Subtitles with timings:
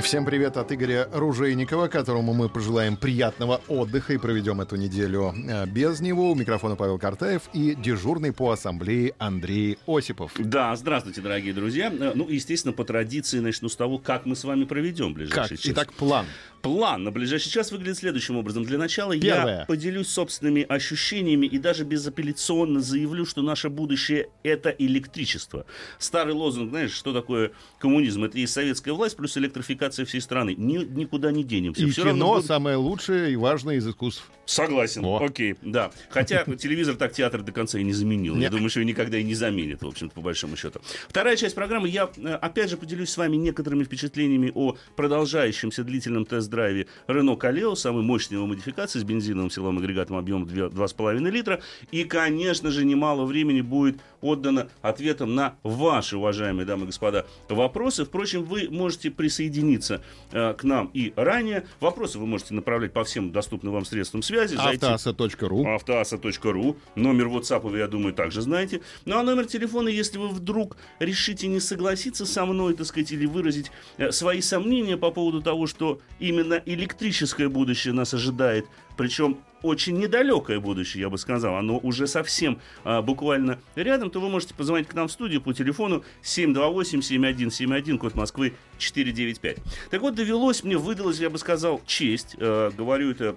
[0.00, 5.66] Всем привет от Игоря Ружейникова, которому мы пожелаем приятного отдыха и проведем эту неделю э,
[5.66, 6.32] без него.
[6.32, 10.32] У микрофона Павел Картаев и дежурный по ассамблее Андрей Осипов.
[10.38, 11.92] Да, здравствуйте, дорогие друзья.
[11.92, 15.60] Э, ну, естественно, по традиции начну с того, как мы с вами проведем ближайший Как?
[15.60, 15.72] час.
[15.72, 16.26] Итак, план.
[16.64, 18.64] План на ближайший час выглядит следующим образом.
[18.64, 19.58] Для начала Первое.
[19.60, 25.66] я поделюсь собственными ощущениями и даже безапелляционно заявлю, что наше будущее— это электричество.
[25.98, 28.24] Старый лозунг, знаешь, что такое коммунизм?
[28.24, 30.54] Это и советская власть плюс электрификация всей страны.
[30.56, 31.82] Ни- никуда не денемся.
[31.82, 34.24] И Всё кино равно будут- самое лучшее и важное из искусств.
[34.46, 35.04] Согласен.
[35.04, 35.22] О.
[35.22, 35.90] Окей, да.
[36.08, 38.36] Хотя телевизор так театр до конца и не заменил.
[38.36, 40.80] Я думаю, что и никогда и не заменит, в общем-то, по большому счету.
[41.08, 41.90] Вторая часть программы.
[41.90, 46.24] Я, э, опять же, поделюсь с вами некоторыми впечатлениями о продолжающемся длительном
[46.54, 51.60] тест-драйве Renault Kaleo, самой мощной его модификации с бензиновым силовым агрегатом объемом 2 2,5 литра.
[51.90, 58.04] И, конечно же, немало времени будет отдано ответом на ваши, уважаемые дамы и господа, вопросы.
[58.04, 61.66] Впрочем, вы можете присоединиться э, к нам и ранее.
[61.80, 64.56] Вопросы вы можете направлять по всем доступным вам средствам связи.
[64.56, 65.66] Автоаса.ру.
[65.66, 66.76] автоаса.ру.
[66.94, 68.80] Номер WhatsApp вы, я думаю, также знаете.
[69.04, 73.26] Ну а номер телефона, если вы вдруг решите не согласиться со мной, так сказать, или
[73.26, 78.66] выразить э, свои сомнения по поводу того, что именно электрическое будущее нас ожидает,
[78.96, 84.28] причем очень недалекое будущее, я бы сказал, оно уже совсем а, буквально рядом, то вы
[84.28, 89.56] можете позвонить к нам в студию по телефону 728-7171, код Москвы 495.
[89.90, 93.36] Так вот, довелось мне, выдалось, я бы сказал, честь, э, говорю это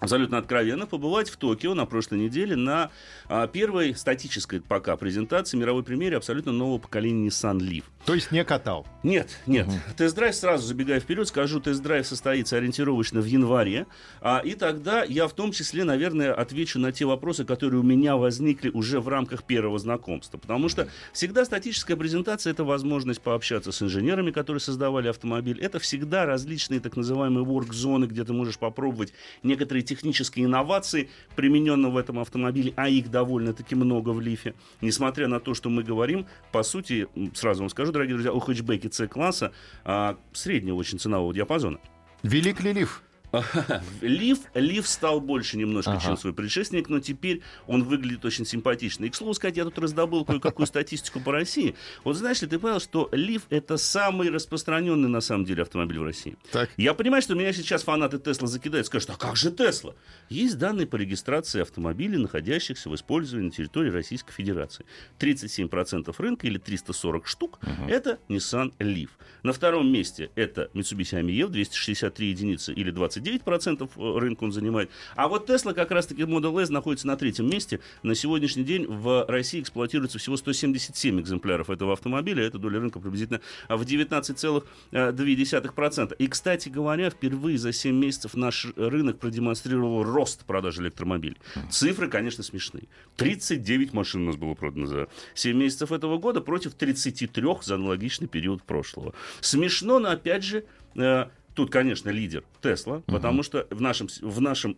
[0.00, 2.90] абсолютно откровенно, побывать в Токио на прошлой неделе на
[3.28, 7.84] а, первой статической пока презентации мировой премьере абсолютно нового поколения Nissan Leaf.
[8.04, 8.84] То есть не катал.
[9.04, 9.68] Нет, нет.
[9.96, 13.86] Тест-драйв, сразу забегая вперед, скажу, тест-драйв состоится ориентировочно в январе.
[14.20, 18.16] А, и тогда я в том числе, наверное, отвечу на те вопросы, которые у меня
[18.16, 20.36] возникли уже в рамках первого знакомства.
[20.36, 25.60] Потому что всегда статическая презентация– это возможность пообщаться с инженерами, которые создавали автомобиль.
[25.60, 29.12] Это всегда различные так называемые work-зоны, где ты можешь попробовать
[29.44, 34.54] некоторые технические инновации, примененные в этом автомобиле, а их довольно-таки много в лифе.
[34.80, 38.90] Несмотря на то, что мы говорим, по сути, сразу вам скажу, дорогие друзья, о хэтчбеке
[38.90, 39.52] С-класса
[39.84, 41.78] а, среднего очень ценового диапазона.
[42.22, 43.02] Велик ли Leaf?
[44.00, 46.00] Leaf, Leaf стал больше немножко, Ага.
[46.00, 49.04] чем свой предшественник, но теперь он выглядит очень симпатично.
[49.04, 51.74] И, к слову сказать, я тут раздобыл кое-какую статистику по России.
[52.04, 56.04] Вот знаешь ли, ты понял, что Leaf это самый распространенный на самом деле автомобиль в
[56.04, 56.36] России.
[56.50, 56.70] Так.
[56.76, 59.94] Я понимаю, что меня сейчас фанаты Тесла закидают, скажут, а как же Тесла?
[60.28, 64.84] Есть данные по регистрации автомобилей, находящихся в использовании на территории Российской Федерации.
[65.18, 69.10] 37% рынка или 340 штук– это Nissan Leaf.
[69.42, 72.90] На втором месте это Mitsubishi AMIEV, 263 единицы или
[73.22, 74.90] 29% рынка он занимает.
[75.14, 77.80] А вот Tesla как раз-таки Model S находится на третьем месте.
[78.02, 82.44] На сегодняшний день в России эксплуатируется всего 177 экземпляров этого автомобиля.
[82.44, 86.16] Это доля рынка приблизительно в 19,2%.
[86.16, 91.36] И, кстати говоря, впервые за 7 месяцев наш рынок продемонстрировал рост продаж электромобилей.
[91.70, 92.84] Цифры, конечно, смешные.
[93.16, 98.28] 39 машин у нас было продано за 7 месяцев этого года против 33 за аналогичный
[98.28, 99.14] период прошлого.
[99.40, 100.64] Смешно, но опять же,
[100.96, 104.76] э, тут, конечно, лидер Тесла, потому что в нашем, в нашем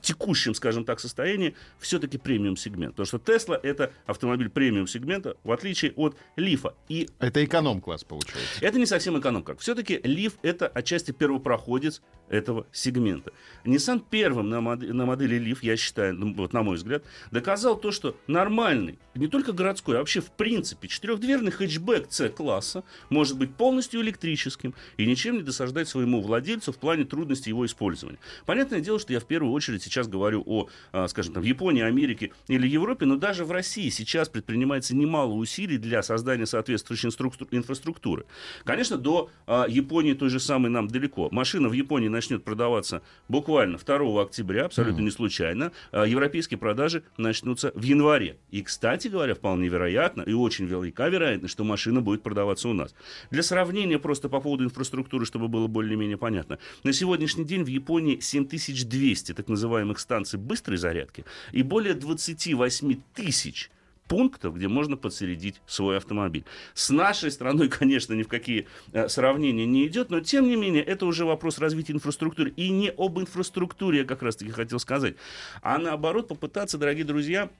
[0.00, 2.92] текущем, скажем так, состоянии все-таки премиум сегмент.
[2.94, 6.74] Потому что Тесла это автомобиль премиум сегмента, в отличие от Лифа.
[6.88, 8.46] И Это эконом-класс получается.
[8.60, 9.56] это не совсем экономка.
[9.56, 12.00] Все-таки Leaf это отчасти первопроходец
[12.32, 13.30] этого сегмента.
[13.64, 17.76] Nissan первым на, мод- на модели Leaf, я считаю, ну, вот на мой взгляд, доказал
[17.76, 23.54] то, что нормальный, не только городской, а вообще в принципе четырехдверный хэтчбэк C-класса может быть
[23.54, 28.18] полностью электрическим и ничем не досаждать своему владельцу в плане трудности его использования.
[28.46, 32.32] Понятное дело, что я в первую очередь сейчас говорю о, а, скажем, там, Японии, Америке
[32.48, 38.24] или Европе, но даже в России сейчас предпринимается немало усилий для создания соответствующей инфраструктуры.
[38.64, 41.28] Конечно, до а, Японии той же самой нам далеко.
[41.30, 45.72] Машина в Японии начнет продаваться буквально 2 октября, абсолютно не случайно.
[45.90, 48.38] А, европейские продажи начнутся в январе.
[48.52, 52.94] И, кстати говоря, вполне вероятно, и очень велика вероятность, что машина будет продаваться у нас.
[53.32, 56.58] Для сравнения, просто по поводу инфраструктуры, чтобы было более-менее понятно.
[56.84, 63.70] На сегодняшний день в Японии 7200 так называемых станций быстрой зарядки и более 28 тысяч
[64.08, 66.44] пунктов, где можно подсоединить свой автомобиль.
[66.74, 70.82] С нашей страной, конечно, ни в какие э, сравнения не идет, но тем не менее
[70.82, 72.50] это уже вопрос развития инфраструктуры.
[72.50, 75.16] И не об инфраструктуре я как раз-таки хотел сказать,
[75.62, 77.50] а наоборот попытаться, дорогие друзья,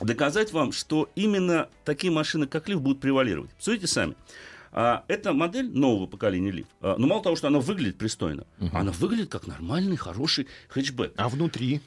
[0.00, 3.50] доказать вам, что именно такие машины, как Лив, будут превалировать.
[3.58, 4.14] Судите сами.
[4.70, 6.66] А, это модель нового поколения Лив.
[6.80, 8.70] А, но мало того, что она выглядит пристойно, угу.
[8.72, 11.12] она выглядит как нормальный, хороший хэтчбэк.
[11.16, 11.80] А внутри?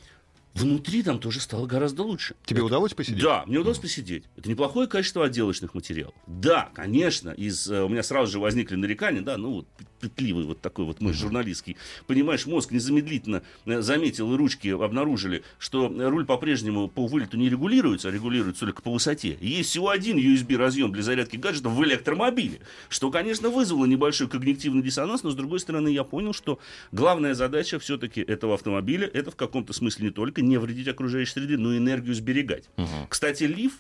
[0.53, 2.36] Внутри там тоже стало гораздо лучше.
[2.45, 3.24] Тебе удалось посидеть?
[3.24, 4.25] Да, мне удалось посидеть.
[4.36, 6.13] Это неплохое качество отделочных материалов.
[6.27, 9.68] Да, конечно, из, э, у меня сразу же возникли нарекания, да, ну вот
[10.01, 11.77] пытливый вот такой вот мой журналистский.
[12.07, 18.09] Понимаешь, мозг незамедлительно э, заметил и ручки обнаружили, что руль по-прежнему по вылету не регулируется,
[18.09, 19.38] а регулируется только по высоте.
[19.39, 22.59] есть всего один USB-разъем для зарядки гаджетов в электромобиле,
[22.89, 26.59] что, конечно, вызвало небольшой когнитивный диссонанс, но, с другой стороны, я понял, что
[26.92, 31.57] главная задача все-таки этого автомобиля, это в каком-то смысле не только не вредить окружающей среде,
[31.57, 32.65] но и энергию сберегать.
[32.77, 33.07] Угу.
[33.09, 33.74] Кстати, Лив,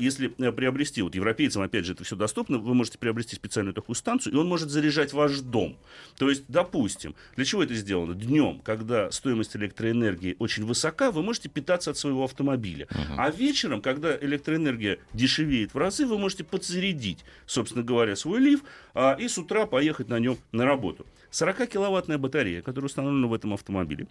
[0.00, 3.94] если э, приобрести, вот европейцам, опять же, это все доступно, вы можете приобрести специальную такую
[3.94, 5.76] станцию, и он может заряжать ваш дом.
[6.16, 8.14] То есть, допустим, для чего это сделано?
[8.14, 12.86] Днем, когда стоимость электроэнергии очень высока, вы можете питаться от своего автомобиля.
[12.86, 13.14] Uh-huh.
[13.18, 18.62] А вечером, когда электроэнергия дешевеет в разы, вы можете подзарядить, собственно говоря, свой лиф
[18.94, 21.06] а, и с утра поехать на нем на работу.
[21.32, 24.06] 40-киловаттная батарея, которая установлена в этом автомобиле,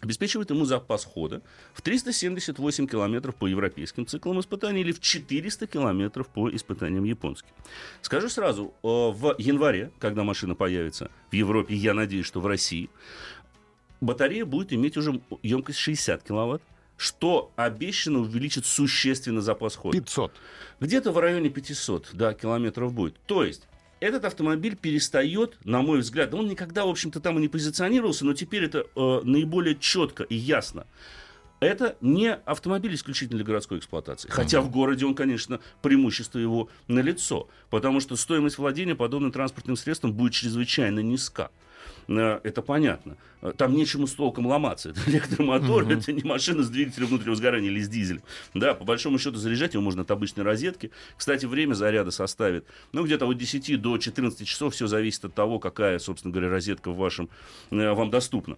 [0.00, 6.28] обеспечивает ему запас хода в 378 километров по европейским циклам испытаний или в 400 километров
[6.28, 7.50] по испытаниям японским.
[8.02, 12.90] Скажу сразу, э, в январе, когда машина появится в Европе, я надеюсь, что в России,
[14.00, 16.62] батарея будет иметь уже емкость 60 киловатт,
[16.96, 19.98] что обещано увеличит существенно запас хода.
[19.98, 20.32] 500.
[20.80, 23.16] Где-то в районе 500 да, километров будет.
[23.26, 23.62] То есть
[24.00, 28.34] этот автомобиль перестает, на мой взгляд, он никогда, в общем-то, там и не позиционировался, но
[28.34, 30.86] теперь это э, наиболее четко и ясно.
[31.58, 34.28] Это не автомобиль исключительно для городской эксплуатации.
[34.28, 37.48] Хотя в городе он, конечно, преимущество его налицо.
[37.70, 41.50] Потому что стоимость владения подобным транспортным средством будет чрезвычайно низка.
[42.08, 43.16] Это понятно.
[43.42, 44.90] Э, там нечему с толком ломаться.
[44.90, 45.98] Это электромотор, uh-huh.
[45.98, 48.22] это не машина с двигателем внутреннего сгорания или с дизелем.
[48.54, 50.90] Да, по большому счету заряжать его можно от обычной розетки.
[51.16, 54.74] Кстати, время заряда составит, ну, где-то от 10 до 14 часов.
[54.74, 57.28] Все зависит от того, какая, собственно говоря, розетка в вашем,
[57.70, 58.56] э, вам доступна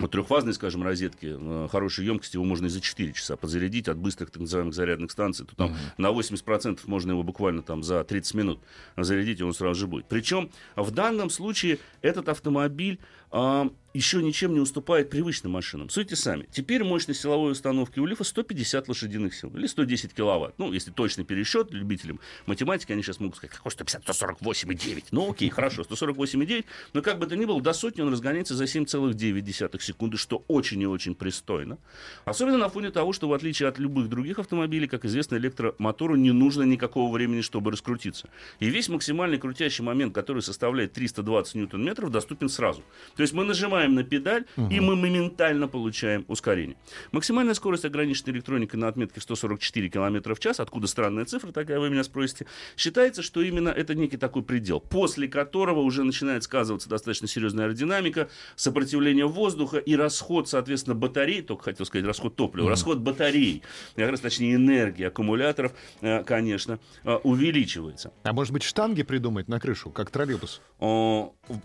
[0.00, 3.98] вот трехфазной, скажем, розетки э, хорошей емкости его можно и за 4 часа подзарядить от
[3.98, 5.94] быстрых так называемых зарядных станций, то там uh-huh.
[5.98, 8.60] на 80% можно его буквально там за 30 минут
[8.96, 10.06] зарядить, и он сразу же будет.
[10.06, 12.98] Причем в данном случае этот автомобиль
[13.32, 15.90] э, еще ничем не уступает привычным машинам.
[15.90, 16.46] Судите сами.
[16.52, 20.54] Теперь мощность силовой установки у Лифа 150 лошадиных сил или 110 киловатт.
[20.58, 25.04] Ну, если точный пересчет любителям математики, они сейчас могут сказать, какой 150, 148,9.
[25.10, 26.64] Ну, окей, хорошо, 148,9.
[26.92, 30.80] Но как бы то ни было, до сотни он разгоняется за 7,9 секунды, что очень
[30.80, 31.78] и очень пристойно.
[32.24, 36.32] Особенно на фоне того, что в отличие от любых других автомобилей, как известно, электромотору не
[36.32, 38.28] нужно никакого времени, чтобы раскрутиться.
[38.60, 42.82] И весь максимальный крутящий момент, который составляет 320 ньютон-метров, доступен сразу.
[43.16, 44.68] То есть мы нажимаем нажимаем на педаль, угу.
[44.68, 46.76] и мы моментально получаем ускорение.
[47.12, 50.60] Максимальная скорость ограничена электроникой на отметке 144 км в час.
[50.60, 52.46] Откуда странная цифра такая, вы меня спросите.
[52.76, 58.28] Считается, что именно это некий такой предел, после которого уже начинает сказываться достаточно серьезная аэродинамика,
[58.56, 62.70] сопротивление воздуха и расход, соответственно, батарей, только хотел сказать расход топлива, угу.
[62.70, 63.62] расход батарей,
[63.96, 68.12] как раз точнее энергии аккумуляторов, э, конечно, э, увеличивается.
[68.22, 70.60] А может быть штанги придумать на крышу, как троллейбус?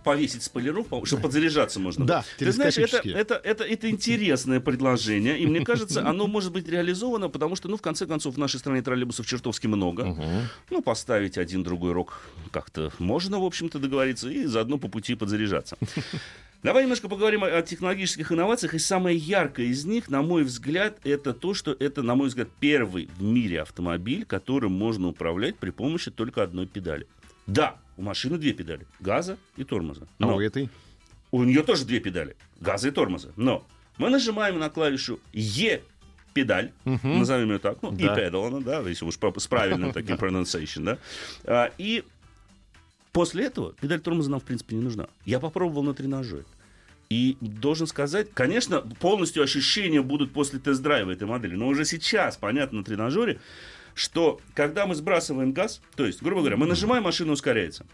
[0.03, 5.47] Повесить спойлеров, чтобы подзаряжаться можно да, Ты знаешь, это, это, это, это интересное предложение, и
[5.47, 8.81] мне кажется, оно может быть реализовано, потому что, ну, в конце концов, в нашей стране
[8.81, 10.01] троллейбусов чертовски много.
[10.01, 10.25] Угу.
[10.71, 12.21] Ну, поставить один другой рок
[12.51, 15.77] как-то можно, в общем-то, договориться, и заодно по пути подзаряжаться.
[16.63, 18.73] Давай немножко поговорим о, технологических инновациях.
[18.73, 22.47] И самое яркое из них, на мой взгляд, это то, что это, на мой взгляд,
[22.59, 27.05] первый в мире автомобиль, которым можно управлять при помощи только одной педали.
[27.45, 28.87] Да, у машины две педали.
[28.99, 30.07] Газа и тормоза.
[30.17, 30.31] Но...
[30.31, 30.69] А у этой?
[31.35, 33.31] У нее тоже две педали, газа и тормоза.
[33.35, 33.65] Но
[33.97, 35.81] мы нажимаем на клавишу Е
[36.33, 37.07] педаль, угу.
[37.07, 38.03] назовем ее так, ну, да.
[38.03, 40.97] и pedal, да, если уж с правильным таким pronunciation, да,
[41.45, 42.03] а, и
[43.13, 45.07] после этого педаль тормоза нам, в принципе, не нужна.
[45.25, 46.45] Я попробовал на тренажере.
[47.09, 52.79] И должен сказать, конечно, полностью ощущения будут после тест-драйва этой модели, но уже сейчас понятно
[52.79, 53.39] на тренажере,
[53.93, 57.85] что когда мы сбрасываем газ, то есть, грубо говоря, мы нажимаем, машина ускоряется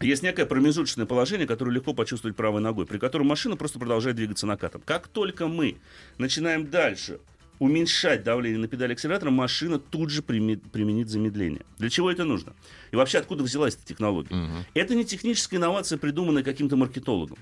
[0.00, 4.46] есть некое промежуточное положение, которое легко почувствовать правой ногой, при котором машина просто продолжает двигаться
[4.46, 4.82] накатом.
[4.84, 5.76] Как только мы
[6.18, 7.18] начинаем дальше
[7.58, 11.62] уменьшать давление на педаль акселератора, машина тут же применит замедление.
[11.78, 12.52] Для чего это нужно?
[12.90, 14.34] И вообще, откуда взялась эта технология?
[14.34, 14.52] Угу.
[14.74, 17.38] Это не техническая инновация, придуманная каким-то маркетологом.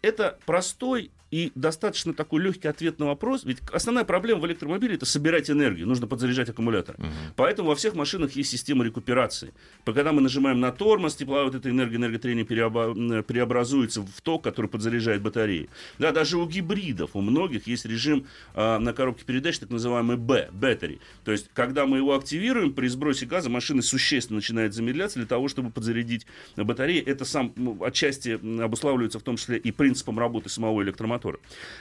[0.00, 3.44] Это простой и достаточно такой легкий ответ на вопрос.
[3.44, 5.86] Ведь основная проблема в электромобиле это собирать энергию.
[5.86, 6.96] Нужно подзаряжать аккумулятор.
[6.98, 7.06] Угу.
[7.36, 9.52] Поэтому во всех машинах есть система рекуперации.
[9.84, 15.22] Когда мы нажимаем на тормоз, тепловая вот эта энергия энерготрения преобразуется в ток, который подзаряжает
[15.22, 15.68] батареи.
[15.98, 20.48] Да, даже у гибридов, у многих есть режим э, на коробке передач, так называемый B,
[20.52, 21.00] battery.
[21.24, 25.48] То есть, когда мы его активируем, при сбросе газа машина существенно начинает замедляться для того,
[25.48, 27.00] чтобы подзарядить батареи.
[27.02, 31.17] Это сам ну, отчасти обуславливается в том числе и принципом работы самого электромотора.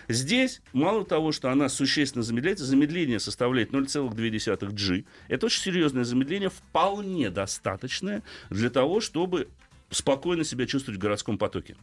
[0.08, 5.03] Здесь, мало того, что она существенно замедляется, замедление составляет 0,2 G.
[5.27, 9.48] Это очень серьезное замедление, вполне достаточное для того, чтобы
[9.89, 11.75] спокойно себя чувствовать в городском потоке.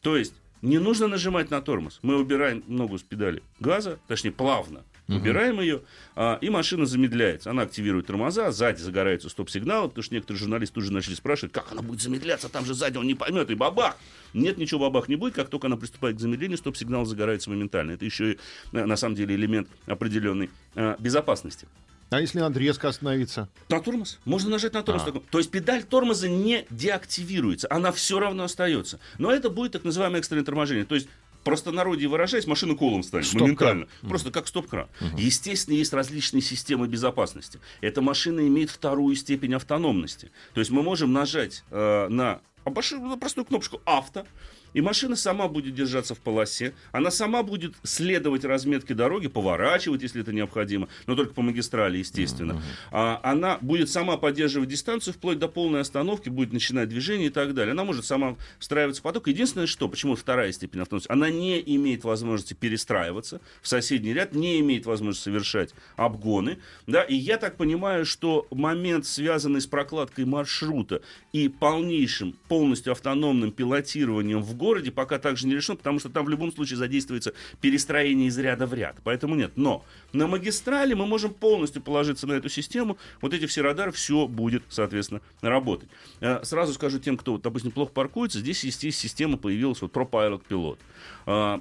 [0.00, 1.98] То есть не нужно нажимать на тормоз.
[2.02, 4.82] Мы убираем ногу с педали газа, точнее плавно,
[5.16, 5.82] Убираем ее,
[6.16, 7.50] а, и машина замедляется.
[7.50, 11.82] Она активирует тормоза, сзади загораются стоп-сигналы, потому что некоторые журналисты уже начали спрашивать, как она
[11.82, 13.96] будет замедляться, там же сзади он не поймет, и бабах!
[14.32, 17.92] Нет, ничего бабах не будет, как только она приступает к замедлению, стоп-сигнал загорается моментально.
[17.92, 18.38] Это еще и,
[18.72, 21.66] э, на самом деле, элемент определенной а, безопасности.
[22.10, 23.48] А если надо резко остановиться?
[23.68, 24.18] На тормоз.
[24.24, 25.04] Можно нажать на тормоз.
[25.06, 25.20] А.
[25.30, 27.68] То есть педаль тормоза не деактивируется.
[27.70, 28.98] Она все равно остается.
[29.18, 30.84] Но это будет так называемое экстренное торможение.
[30.84, 31.08] То есть
[31.44, 33.88] простонародье выражаясь, машина колом станет стоп моментально.
[34.02, 34.88] Просто как стоп-кран.
[35.00, 35.18] Угу.
[35.18, 37.60] Естественно, есть различные системы безопасности.
[37.80, 40.30] Эта машина имеет вторую степень автономности.
[40.54, 44.26] То есть мы можем нажать э, на простую кнопочку «Авто»,
[44.74, 50.22] и машина сама будет держаться в полосе, она сама будет следовать разметке дороги, поворачивать, если
[50.22, 52.62] это необходимо, но только по магистрали, естественно.
[52.90, 57.54] А, она будет сама поддерживать дистанцию вплоть до полной остановки, будет начинать движение и так
[57.54, 57.72] далее.
[57.72, 59.28] Она может сама встраиваться в поток.
[59.28, 64.60] Единственное, что, почему вторая степень автономности, она не имеет возможности перестраиваться в соседний ряд, не
[64.60, 66.58] имеет возможности совершать обгоны.
[66.86, 67.02] Да?
[67.02, 74.42] И я так понимаю, что момент, связанный с прокладкой маршрута и полнейшим, полностью автономным пилотированием
[74.42, 78.38] в городе пока также не решен, потому что там в любом случае задействуется перестроение из
[78.38, 78.96] ряда в ряд.
[79.02, 79.52] Поэтому нет.
[79.56, 82.96] Но на магистрали мы можем полностью положиться на эту систему.
[83.20, 85.88] Вот эти все радары, все будет, соответственно, работать.
[86.20, 90.78] Э, сразу скажу тем, кто, допустим, плохо паркуется, здесь, естественно, система появилась, вот ProPilot Pilot
[91.26, 91.58] э,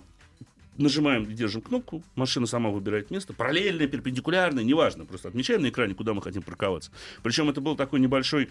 [0.78, 5.94] нажимаем и держим кнопку, машина сама выбирает место, параллельное, перпендикулярное, неважно, просто отмечаем на экране,
[5.94, 6.92] куда мы хотим парковаться.
[7.24, 8.50] Причем это был такой небольшой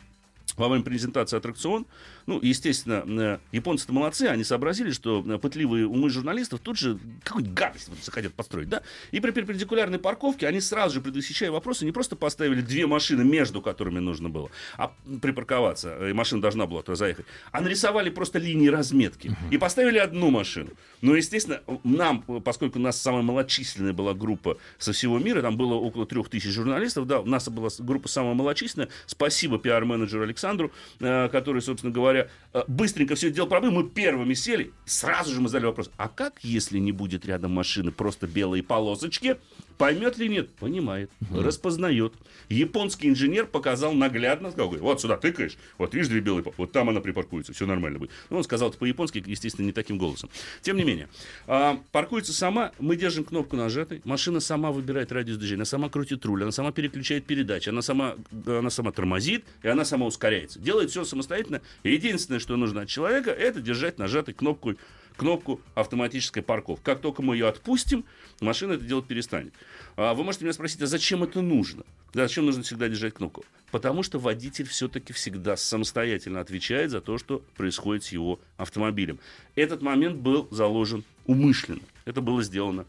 [0.59, 1.87] во время презентации аттракцион.
[2.27, 7.55] Ну, естественно, э, японцы-то молодцы, они сообразили, что э, пытливые умы журналистов тут же какую-нибудь
[7.55, 8.83] гадость вот захотят построить, да?
[9.13, 13.63] И при перпендикулярной парковке они сразу же, предвосхищая вопросы, не просто поставили две машины, между
[13.63, 18.69] которыми нужно было а припарковаться, и машина должна была туда заехать, а нарисовали просто линии
[18.69, 19.51] разметки uh-huh.
[19.51, 20.71] и поставили одну машину.
[21.01, 25.75] Но, естественно, нам, поскольку у нас самая малочисленная была группа со всего мира, там было
[25.75, 30.73] около трех тысяч журналистов, да, у нас была группа самая малочисленная, спасибо пиар-менеджеру Александру, Александру,
[31.01, 33.71] э, который, собственно говоря, э, быстренько все это дело пробыл.
[33.71, 37.91] Мы первыми сели, сразу же мы задали вопрос, а как, если не будет рядом машины
[37.91, 39.37] просто белые полосочки,
[39.79, 40.51] Поймет ли нет?
[40.57, 41.41] Понимает, угу.
[41.41, 42.13] распознает.
[42.49, 47.01] Японский инженер показал наглядно, сказал, вот сюда тыкаешь, вот видишь две белые, вот там она
[47.01, 48.11] припаркуется, все нормально будет.
[48.29, 50.31] Ну, он сказал это по-японски, естественно, не таким голосом.
[50.63, 51.09] Тем не менее,
[51.47, 56.25] а, паркуется сама, мы держим кнопку нажатой, машина сама выбирает радиус движения, она сама крутит
[56.25, 58.17] руль, она сама переключает передачи, она сама,
[58.47, 60.59] она сама тормозит, и она сама ускоряется.
[60.59, 61.63] Делает все самостоятельно.
[61.85, 64.75] единственное, что нужно от человека, это держать нажатой кнопку
[65.19, 66.83] кнопку автоматической парковки.
[66.83, 68.05] Как только мы ее отпустим,
[68.41, 69.53] машина это делать перестанет.
[69.97, 71.83] А вы можете меня спросить, а зачем это нужно?
[72.15, 73.45] Зачем нужно всегда держать кнопку?
[73.71, 79.19] Потому что водитель все-таки всегда самостоятельно отвечает за то, что происходит с его автомобилем.
[79.57, 81.83] Этот момент был заложен умышленно.
[82.07, 82.87] Это было сделано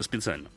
[0.00, 0.48] специально.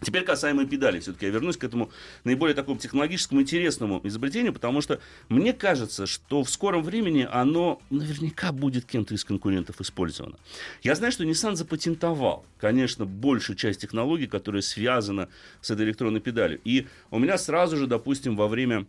[0.00, 1.90] Теперь касаемо педали, все-таки я вернусь к этому
[2.24, 8.52] наиболее такому технологическому интересному изобретению, потому что мне кажется, что в скором времени оно наверняка
[8.52, 10.38] будет кем-то из конкурентов использовано.
[10.82, 15.28] Я знаю, что Nissan запатентовал, конечно, большую часть технологий, которая связана
[15.60, 16.60] с этой электронной педалью.
[16.64, 18.86] И у меня сразу же, допустим, во время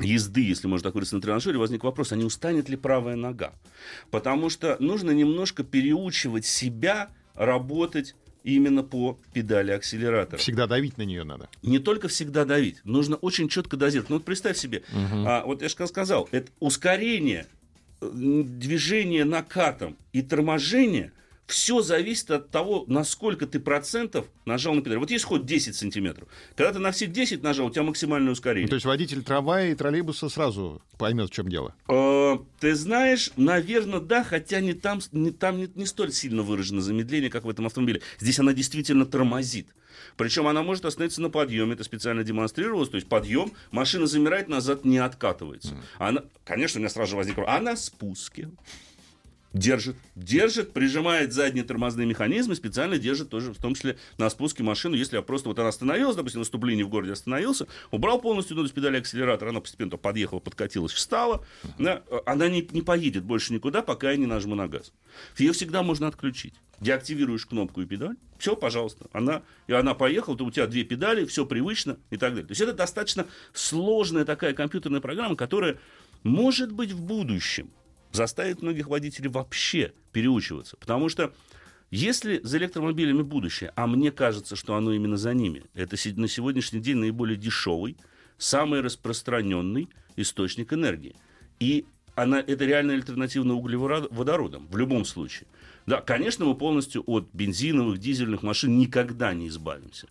[0.00, 3.52] езды, если можно так выразиться, на тренажере, возник вопрос, а не устанет ли правая нога?
[4.10, 10.38] Потому что нужно немножко переучивать себя работать именно по педали акселератора.
[10.38, 11.48] Всегда давить на нее надо.
[11.62, 14.10] Не только всегда давить, нужно очень четко дозировать.
[14.10, 15.24] Ну вот представь себе, угу.
[15.26, 17.46] а, вот я же сказал, это ускорение
[18.00, 21.12] э, движения накатом и торможение
[21.50, 24.98] все зависит от того, насколько ты процентов нажал на педаль.
[24.98, 26.28] Вот есть ход 10 сантиметров.
[26.56, 28.66] Когда ты на все 10 нажал, у тебя максимальное ускорение.
[28.66, 31.74] Ну, то есть водитель трамвая и троллейбуса сразу поймет, в чем дело?
[31.88, 36.80] Э, ты знаешь, наверное, да, хотя не там, не, там не, не столь сильно выражено
[36.80, 38.02] замедление, как в этом автомобиле.
[38.18, 39.68] Здесь она действительно тормозит.
[40.16, 44.84] Причем она может остановиться на подъеме, это специально демонстрировалось, то есть подъем, машина замирает, назад
[44.84, 45.76] не откатывается.
[45.98, 48.50] Она, конечно, у меня сразу же возник а на спуске
[49.52, 54.94] Держит, держит, прижимает задние тормозные механизмы, специально держит тоже, в том числе на спуске машину.
[54.94, 58.70] Если я просто вот она остановилась, допустим, наступление в городе остановился, убрал полностью ну, с
[58.70, 61.44] педали акселератора, она постепенно подъехала, подкатилась, встала,
[61.78, 64.92] да, она не, не поедет больше никуда, пока я не нажму на газ.
[65.36, 66.54] Ее всегда можно отключить.
[66.78, 69.06] Деактивируешь кнопку и педаль, все, пожалуйста.
[69.12, 72.46] Она, и она поехала, то у тебя две педали, все привычно и так далее.
[72.46, 75.78] То есть это достаточно сложная такая компьютерная программа, которая
[76.22, 77.70] может быть в будущем
[78.12, 80.76] заставит многих водителей вообще переучиваться.
[80.76, 81.32] Потому что
[81.90, 86.80] если за электромобилями будущее, а мне кажется, что оно именно за ними, это на сегодняшний
[86.80, 87.96] день наиболее дешевый,
[88.38, 91.16] самый распространенный источник энергии.
[91.58, 95.46] И она, это реально альтернативно углеводородам в любом случае.
[95.86, 100.06] Да, конечно, мы полностью от бензиновых, дизельных машин никогда не избавимся.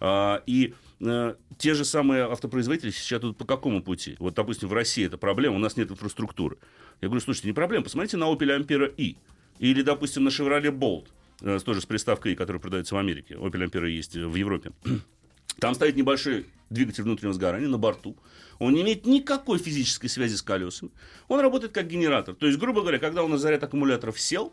[0.00, 4.16] А, и те же самые автопроизводители сейчас идут по какому пути?
[4.18, 6.58] Вот, допустим, в России это проблема, у нас нет инфраструктуры.
[7.00, 9.16] Я говорю, слушайте, не проблема, посмотрите на Opel Ampera i.
[9.58, 11.08] Или, допустим, на Chevrolet Bolt,
[11.40, 13.34] э, тоже с приставкой i, которая продается в Америке.
[13.34, 14.72] Opel Ampera есть в Европе.
[15.60, 18.16] Там стоит небольшой двигатель внутреннего сгорания на борту.
[18.58, 20.90] Он не имеет никакой физической связи с колесами.
[21.28, 22.34] Он работает как генератор.
[22.34, 24.52] То есть, грубо говоря, когда у нас заряд аккумуляторов сел,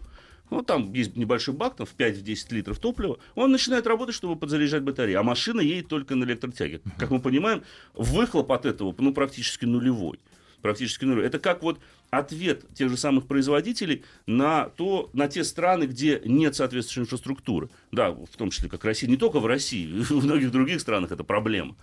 [0.51, 4.84] ну, там есть небольшой бак, там в 5-10 литров топлива, он начинает работать, чтобы подзаряжать
[4.84, 5.20] батарею.
[5.20, 6.81] А машина едет только на электротяге.
[7.00, 10.20] Как мы понимаем, выхлоп от этого ну, практически нулевой
[10.62, 11.25] практически нулевой.
[11.25, 11.79] Это как вот
[12.12, 17.70] ответ тех же самых производителей на, то, на те страны, где нет соответствующей инфраструктуры.
[17.91, 19.10] Да, в том числе как Россия.
[19.10, 21.75] Не только в России, в многих других странах это проблема.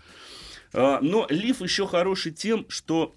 [0.73, 3.15] А, но Лиф еще хороший тем, что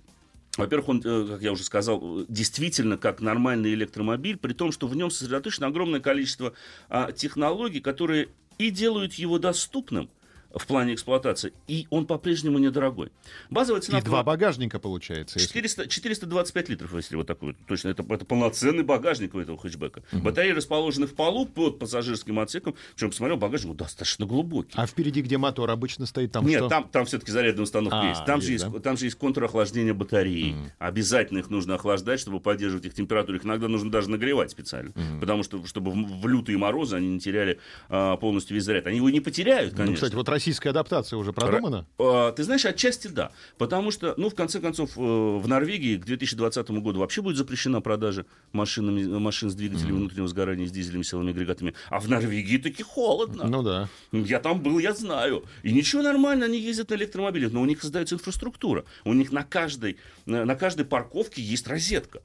[0.58, 4.96] во-первых, он, э, как я уже сказал, действительно как нормальный электромобиль, при том, что в
[4.96, 6.54] нем сосредоточено огромное количество
[6.90, 10.10] а, технологий, которые и делают его доступным,
[10.54, 13.12] в плане эксплуатации, и он по-прежнему недорогой.
[13.50, 14.00] Базовая цена...
[14.00, 15.40] И два багажника получается.
[15.40, 20.04] 400, 425 литров, если вот такой, точно, это, это полноценный багажник у этого хэтчбека.
[20.12, 20.22] Угу.
[20.22, 24.74] Батареи расположены в полу под пассажирским отсеком, причем, посмотрел, багажник достаточно глубокий.
[24.76, 26.70] А впереди, где мотор обычно стоит, там Нет, что?
[26.70, 28.26] там, там все-таки зарядная установка а, есть.
[28.26, 28.80] Там, есть, же есть, да?
[28.80, 30.54] там же есть контрохлаждение батареи.
[30.54, 30.72] Угу.
[30.80, 33.38] Обязательно их нужно охлаждать, чтобы поддерживать их температуру.
[33.38, 35.20] Их иногда нужно даже нагревать специально, угу.
[35.20, 38.88] потому что, чтобы в, в лютые морозы они не теряли а, полностью весь заряд.
[38.88, 39.92] Они его не потеряют, конечно.
[39.92, 41.86] Ну, кстати, вот российская адаптация уже продумана?
[42.00, 43.32] А, ты знаешь, отчасти да.
[43.60, 47.80] Потому что, ну, в конце концов, э, в Норвегии к 2020 году вообще будет запрещена
[47.80, 49.98] продажа машинами, машин с двигателями mm.
[49.98, 51.76] внутреннего сгорания, с дизельными силовыми агрегатами.
[51.90, 53.44] А в Норвегии таки холодно.
[53.48, 53.88] Ну да.
[54.12, 55.46] Я там был, я знаю.
[55.62, 58.84] И ничего нормально, они ездят на электромобилях, но у них создается инфраструктура.
[59.06, 62.22] У них на каждой, на каждой парковке есть розетка.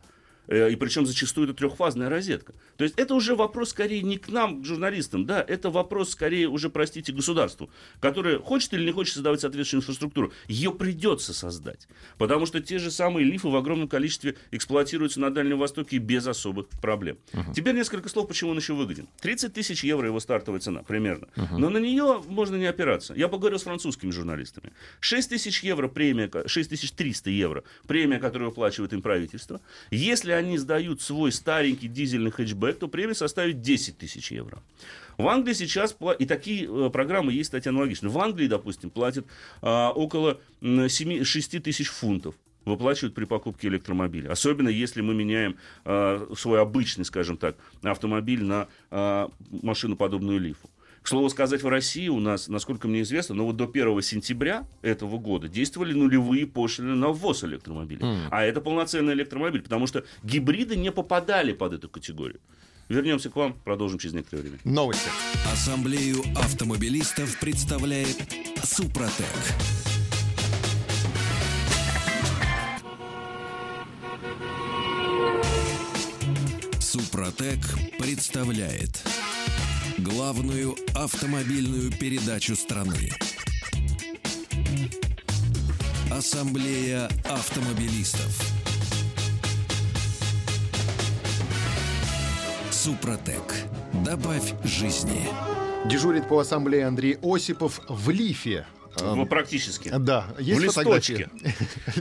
[0.48, 2.54] Э, и причем зачастую это трехфазная розетка.
[2.76, 6.48] То есть это уже вопрос скорее не к нам, к журналистам, да, это вопрос скорее
[6.48, 10.32] уже, простите, государству, которое хочет или не хочет создавать соответствующую инфраструктуру.
[10.48, 15.58] Ее придется создать, потому что те же самые лифы в огромном количестве эксплуатируются на Дальнем
[15.58, 17.18] Востоке без особых проблем.
[17.32, 17.54] Uh-huh.
[17.54, 19.08] Теперь несколько слов, почему он еще выгоден.
[19.20, 21.28] 30 тысяч евро его стартовая цена, примерно.
[21.36, 21.58] Uh-huh.
[21.58, 23.14] Но на нее можно не опираться.
[23.14, 24.72] Я поговорил с французскими журналистами.
[25.00, 29.60] 6 тысяч евро премия, 6 тысяч 300 евро премия, которую выплачивает им правительство.
[29.90, 34.62] Если они сдают свой старенький дизельный хэтчбэк, то премия составит 10 тысяч евро.
[35.18, 38.10] В Англии сейчас, и такие э, программы есть, кстати, аналогичные.
[38.10, 39.26] В Англии, допустим, платят
[39.62, 42.34] а, около 7, 6 тысяч фунтов
[42.66, 44.30] выплачивают при покупке электромобиля.
[44.30, 49.28] Особенно если мы меняем э, свой обычный, скажем так, автомобиль на э,
[49.62, 50.68] машину, подобную лифу.
[51.06, 54.66] К слову сказать, в России у нас, насколько мне известно, но вот до 1 сентября
[54.82, 58.02] этого года действовали нулевые пошлины на ввоз электромобилей.
[58.02, 58.18] Mm.
[58.32, 62.40] А это полноценный электромобиль, потому что гибриды не попадали под эту категорию.
[62.88, 64.58] Вернемся к вам, продолжим через некоторое время.
[64.64, 65.08] Новости.
[65.52, 68.16] Ассамблею автомобилистов представляет
[68.64, 69.26] Супротек.
[76.80, 77.60] Супротек
[77.96, 79.04] представляет
[79.98, 83.10] главную автомобильную передачу страны.
[86.10, 88.40] Ассамблея автомобилистов.
[92.70, 93.54] Супротек.
[94.04, 95.28] Добавь жизни.
[95.86, 98.66] Дежурит по ассамблее Андрей Осипов в Лифе.
[99.02, 99.90] Ну, практически.
[99.98, 101.28] Да, есть в фотографии.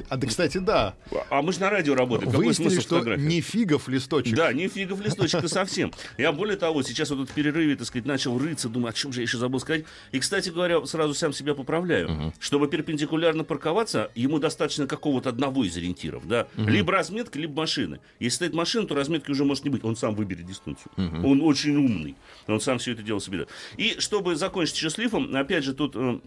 [0.10, 0.96] А, да, кстати, да.
[1.30, 2.32] А мы же на радио работаем.
[2.32, 4.36] Какой Выяснили, что не фигов листочек.
[4.36, 5.92] Да, не фигов листочек совсем.
[6.18, 9.22] Я более того, сейчас вот этот перерыве, так сказать, начал рыться, думаю, о чем же
[9.22, 9.86] я еще забыл сказать.
[10.12, 12.12] И, кстати говоря, сразу сам себя поправляю.
[12.12, 12.34] Угу.
[12.40, 16.28] Чтобы перпендикулярно парковаться, ему достаточно какого-то одного из ориентиров.
[16.28, 16.48] Да?
[16.58, 16.70] Угу.
[16.70, 18.00] Либо разметка, либо машины.
[18.20, 19.84] Если стоит машина, то разметки уже может не быть.
[19.84, 20.92] Он сам выберет дистанцию.
[20.98, 21.28] Угу.
[21.28, 22.16] Он очень умный.
[22.48, 23.50] Он сам все это дело соберет.
[23.78, 26.20] И чтобы закончить еще шлифом, опять же, тут э,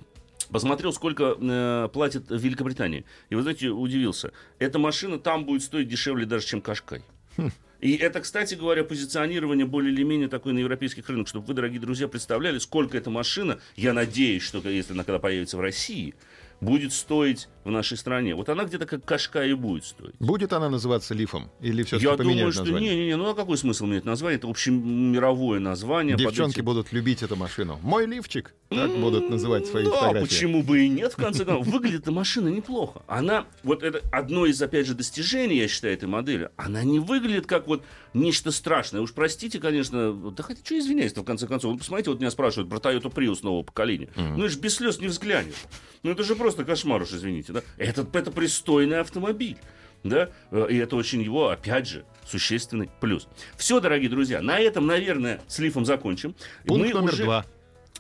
[0.51, 3.05] Посмотрел, сколько э, платит Великобритания.
[3.31, 4.33] И вы знаете, удивился.
[4.59, 7.03] Эта машина там будет стоить дешевле даже, чем Кашкай.
[7.37, 7.51] Хм.
[7.81, 11.81] И это, кстати говоря, позиционирование более или менее такое на европейских рынках, чтобы вы, дорогие
[11.81, 16.15] друзья, представляли, сколько эта машина, я надеюсь, что если она когда появится в России,
[16.61, 18.35] будет стоить в нашей стране.
[18.35, 20.15] Вот она где-то как кашка и будет стоить.
[20.19, 21.51] Будет она называться лифом?
[21.61, 22.91] Или все-таки Я думаю, что название?
[22.95, 24.39] не, не, не, ну а какой смысл менять название?
[24.39, 26.17] Это общемировое название.
[26.17, 27.79] Девчонки этим- будут любить эту машину.
[27.83, 28.55] Мой лифчик.
[28.71, 30.27] Так будут называть свои да, фотографии.
[30.27, 31.67] почему бы и нет, в конце концов.
[31.67, 33.03] Выглядит эта машина неплохо.
[33.07, 36.51] Она, вот это одно из, опять же, достижений, я считаю, этой модели.
[36.57, 37.83] Она не выглядит как вот
[38.15, 39.01] нечто страшное.
[39.01, 41.73] Уж простите, конечно, да хотя что извиняюсь-то, в конце концов.
[41.73, 44.09] Вот посмотрите, вот меня спрашивают про Toyota Prius нового поколения.
[44.17, 45.55] Ну, это же без слез не взглянешь.
[46.03, 47.53] Ну, это же просто кошмар уж, извините.
[47.53, 47.63] Да?
[47.77, 49.57] Это, это пристойный автомобиль.
[50.05, 50.31] Да?
[50.51, 53.29] Э, И это очень его, опять же, существенный плюс.
[53.57, 56.35] Все, дорогие друзья, на этом, наверное, с лифом закончим.
[56.67, 57.47] Пункт Мы номер уже- два.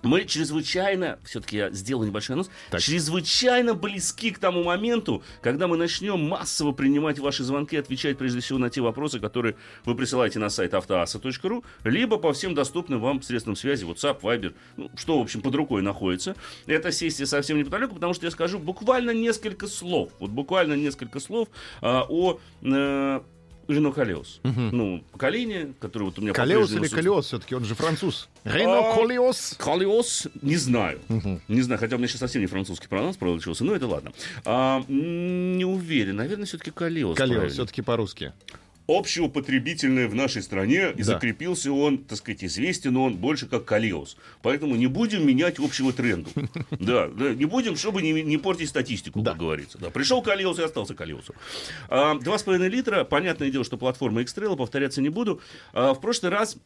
[0.02, 2.80] Мы чрезвычайно, все-таки я сделал небольшой анонс, Так.
[2.80, 8.58] чрезвычайно близки к тому моменту, когда мы начнем массово принимать ваши звонки, отвечать прежде всего
[8.58, 13.56] на те вопросы, которые вы присылаете на сайт автоаса.ру, либо по всем доступным вам средствам
[13.56, 16.36] связи, WhatsApp, Viber, ну, что, в общем, под рукой находится.
[16.66, 21.48] Эта сессия совсем неподалеку, потому что я скажу буквально несколько слов, вот буквально несколько слов
[21.80, 22.38] а, о...
[22.62, 23.20] э,
[23.68, 24.40] Рено Калеус.
[24.42, 26.90] Ну, поколение, которое вот у меня по-прежнему или.
[26.92, 27.26] Колеос?
[27.26, 28.28] Все-таки он же француз.
[28.44, 29.54] Рено А, Колеос.
[29.58, 30.98] Калиос, не знаю.
[31.48, 34.12] Не знаю, хотя у меня сейчас совсем не французский прононс получился, но это ладно.
[34.44, 37.16] А, не уверен, наверное, все-таки Калиос.
[37.16, 37.48] Правильно.
[37.48, 38.32] все-таки по-русски.
[38.88, 41.04] Общеупотребительное в нашей стране, и Да.
[41.04, 44.16] закрепился он, так сказать, известен он больше как Калиос.
[44.42, 46.30] Поэтому не будем менять общего тренду.
[46.70, 49.32] Да, да, не будем, чтобы не, не портить статистику, Да.
[49.32, 49.76] как говорится.
[49.78, 51.36] Да, пришел Калиос и остался Калиосом.
[51.90, 55.40] А, Два с половиной литра, понятное дело, что платформа X-Trail, повторяться не буду.
[55.74, 56.56] А, В прошлый раз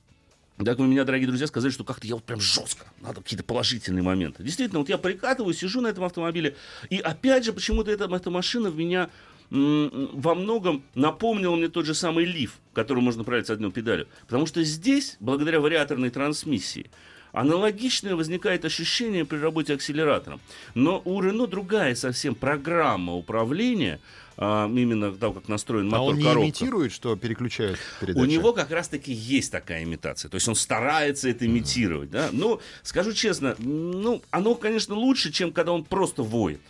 [0.64, 4.02] так вы меня, дорогие друзья, сказали, что как-то я вот прям жестко, надо какие-то положительные
[4.02, 4.44] моменты.
[4.44, 6.54] Действительно, вот я прикатываю, сижу на этом автомобиле,
[6.88, 9.08] и опять же, почему-то эта, эта машина в меня
[9.50, 14.08] во многом напомнила мне тот же самый лиф, который можно управлять с одной педалью.
[14.22, 16.90] Потому что здесь, благодаря вариаторной трансмиссии,
[17.32, 20.40] аналогичное возникает ощущение при работе акселератором.
[20.74, 24.00] Но у Рено другая совсем программа управления,
[24.36, 26.44] а, именно того, как настроен А мотор он не коробка.
[26.46, 28.20] имитирует, что переключает передачу?
[28.20, 30.28] У него как раз-таки есть такая имитация.
[30.28, 32.10] То есть он старается это имитировать.
[32.10, 32.28] Да?
[32.32, 36.60] Но, скажу честно, ну, оно, конечно, лучше, чем когда он просто воет.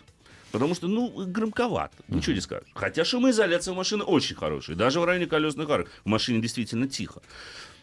[0.53, 1.97] Потому что, ну, громковато.
[2.09, 2.69] Ничего не скажешь.
[2.75, 4.77] Хотя шумоизоляция у машины очень хорошая.
[4.77, 7.23] Даже в районе колесных арок в машине действительно тихо.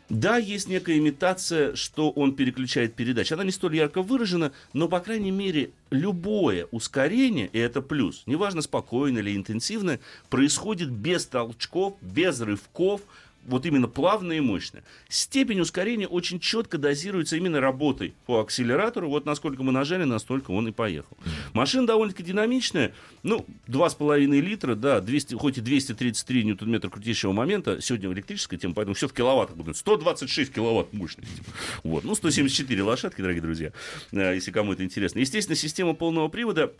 [0.09, 3.33] Да, есть некая имитация, что он переключает передачи.
[3.33, 8.63] Она не столь ярко выражена, но, по крайней мере, любое ускорение, и это плюс, неважно,
[8.63, 13.01] спокойное или интенсивное, происходит без толчков, без рывков,
[13.45, 14.83] вот именно плавно и мощно.
[15.07, 19.09] Степень ускорения очень четко дозируется именно работой по акселератору.
[19.09, 21.17] Вот насколько мы нажали, настолько он и поехал.
[21.53, 22.93] Машина довольно-таки динамичная.
[23.23, 27.81] Ну, 2,5 литра, да, 200, хоть и 233 ньютон-метра крутящего момента.
[27.81, 29.77] Сегодня электрическая тема, поэтому все в киловаттах будет.
[29.77, 31.41] 126 киловатт мощности.
[31.83, 32.03] Вот.
[32.03, 33.71] Ну, 174 лошадки, дорогие друзья,
[34.11, 35.19] э, если кому это интересно.
[35.19, 36.71] Естественно, система полного привода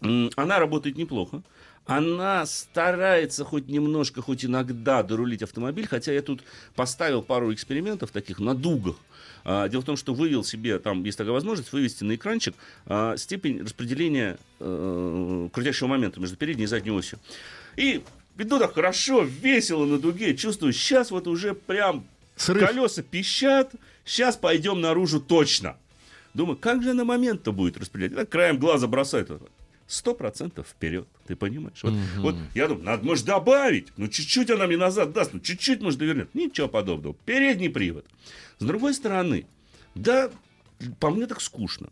[0.00, 1.42] Она работает неплохо.
[1.88, 6.42] Она старается хоть немножко, хоть иногда дорулить автомобиль, хотя я тут
[6.76, 8.96] поставил пару экспериментов таких на дугах.
[9.44, 13.16] А, Дело в том, что вывел себе, там есть такая возможность, вывести на экранчик а,
[13.16, 17.18] степень распределения э, крутящего момента между передней и задней осью.
[17.76, 18.04] И
[18.36, 22.68] иду так хорошо, весело на дуге, чувствую, сейчас вот уже прям Срыв.
[22.68, 23.72] колеса пищат,
[24.04, 25.78] сейчас пойдем наружу точно.
[26.34, 28.14] Думаю, как же на момент-то будет распределять?
[28.14, 29.30] Так краем глаза бросает.
[29.88, 31.82] Сто процентов вперед, ты понимаешь?
[31.82, 33.88] Вот, вот я думаю, надо, может, добавить.
[33.96, 36.34] Ну, чуть-чуть она мне назад даст, ну, чуть-чуть, может, довернет.
[36.34, 37.16] Ничего подобного.
[37.24, 38.04] Передний привод.
[38.58, 39.46] С другой стороны,
[39.94, 40.30] да,
[41.00, 41.88] по мне так скучно.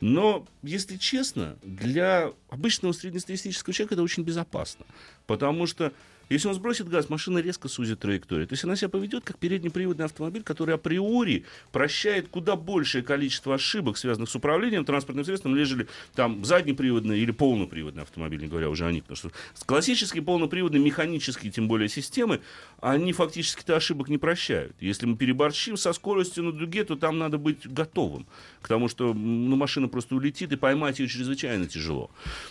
[0.00, 4.84] Но, если честно, для обычного среднестатистического человека это очень безопасно.
[5.28, 5.92] Потому что,
[6.28, 8.46] если он сбросит газ, машина резко сузит траекторию.
[8.46, 13.96] То есть она себя поведет как переднеприводный автомобиль, который априори прощает куда большее количество ошибок,
[13.96, 18.92] связанных с управлением транспортным средством, нежели там заднеприводный или полноприводный автомобиль, не говоря уже о
[18.92, 19.04] них.
[19.04, 22.40] Потому что классические полноприводные механические, тем более, системы,
[22.80, 24.74] они фактически-то ошибок не прощают.
[24.80, 28.26] Если мы переборщим со скоростью на дуге, то там надо быть готовым
[28.60, 32.10] к тому, что ну, машина просто улетит, и поймать ее чрезвычайно тяжело.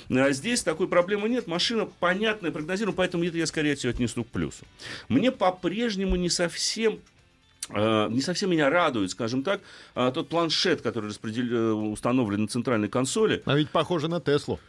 [0.10, 1.48] А здесь такой проблемы нет.
[1.48, 4.66] Машина понятная, прогнозируемая, поэтому это я скорее все отнесу к плюсу.
[5.10, 7.00] Мне по-прежнему не совсем
[7.70, 9.62] э, не совсем меня радует, скажем так,
[9.96, 13.42] э, тот планшет, который распредел- э, установлен на центральной консоли.
[13.46, 14.60] А ведь похоже на Теслу.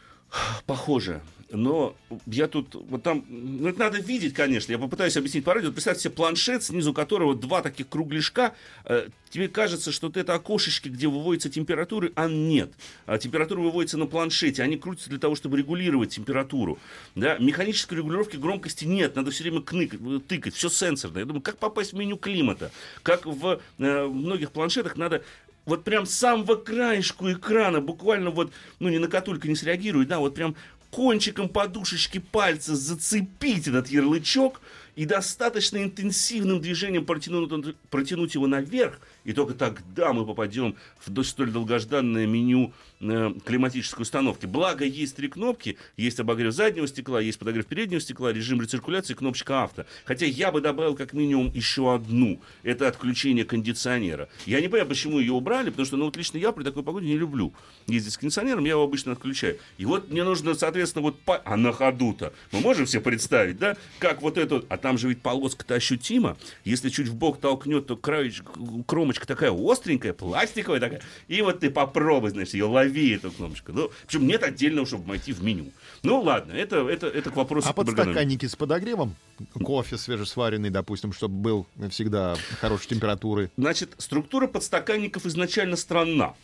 [0.65, 1.21] Похоже.
[1.51, 1.95] но
[2.27, 5.71] я тут, вот там, ну это надо видеть, конечно, я попытаюсь объяснить по радио.
[5.71, 8.53] Представьте себе планшет, снизу которого два таких кругляшка,
[8.85, 12.71] э, тебе кажется, что это окошечки, где выводятся температуры, а нет.
[13.07, 16.77] А температура выводится на планшете, они крутятся для того, чтобы регулировать температуру.
[17.15, 17.37] Да?
[17.39, 21.21] Механической регулировки громкости нет, надо все время кныкать, тыкать, все сенсорное.
[21.21, 22.71] Я думаю, как попасть в меню климата?
[23.01, 25.23] Как в э, многих планшетах надо
[25.69, 30.19] вот прям с самого краешку экрана, буквально вот, ну, ни на катулька не среагирует, да,
[30.19, 30.55] вот прям
[30.91, 34.61] кончиком подушечки пальца зацепить этот ярлычок
[34.95, 41.51] и достаточно интенсивным движением протянуть, протянуть его наверх, и только тогда мы попадем в столь
[41.51, 44.45] долгожданное меню климатической установки.
[44.45, 45.77] Благо, есть три кнопки.
[45.97, 49.85] Есть обогрев заднего стекла, есть подогрев переднего стекла, режим рециркуляции, кнопочка авто.
[50.05, 52.41] Хотя я бы добавил как минимум еще одну.
[52.63, 54.29] Это отключение кондиционера.
[54.45, 57.07] Я не понимаю, почему ее убрали, потому что, ну, вот лично я при такой погоде
[57.07, 57.53] не люблю
[57.87, 59.57] ездить с кондиционером, я его обычно отключаю.
[59.77, 61.19] И вот мне нужно, соответственно, вот...
[61.21, 61.37] По...
[61.37, 64.63] А на ходу-то мы можем себе представить, да, как вот это...
[64.69, 66.37] А там же ведь полоска-то ощутима.
[66.65, 68.45] Если чуть в бок толкнет, то краечек,
[68.85, 71.01] кромочка такая остренькая, пластиковая такая.
[71.27, 73.71] И вот ты попробуй, значит, ее лови, эту кнопочку.
[73.71, 75.71] Ну, причем нет отдельного, чтобы войти в меню.
[76.03, 79.15] Ну, ладно, это, это, это к вопросу А подстаканники с подогревом?
[79.63, 83.51] Кофе свежесваренный, допустим, чтобы был всегда хорошей температуры.
[83.57, 86.35] Значит, структура подстаканников изначально странна,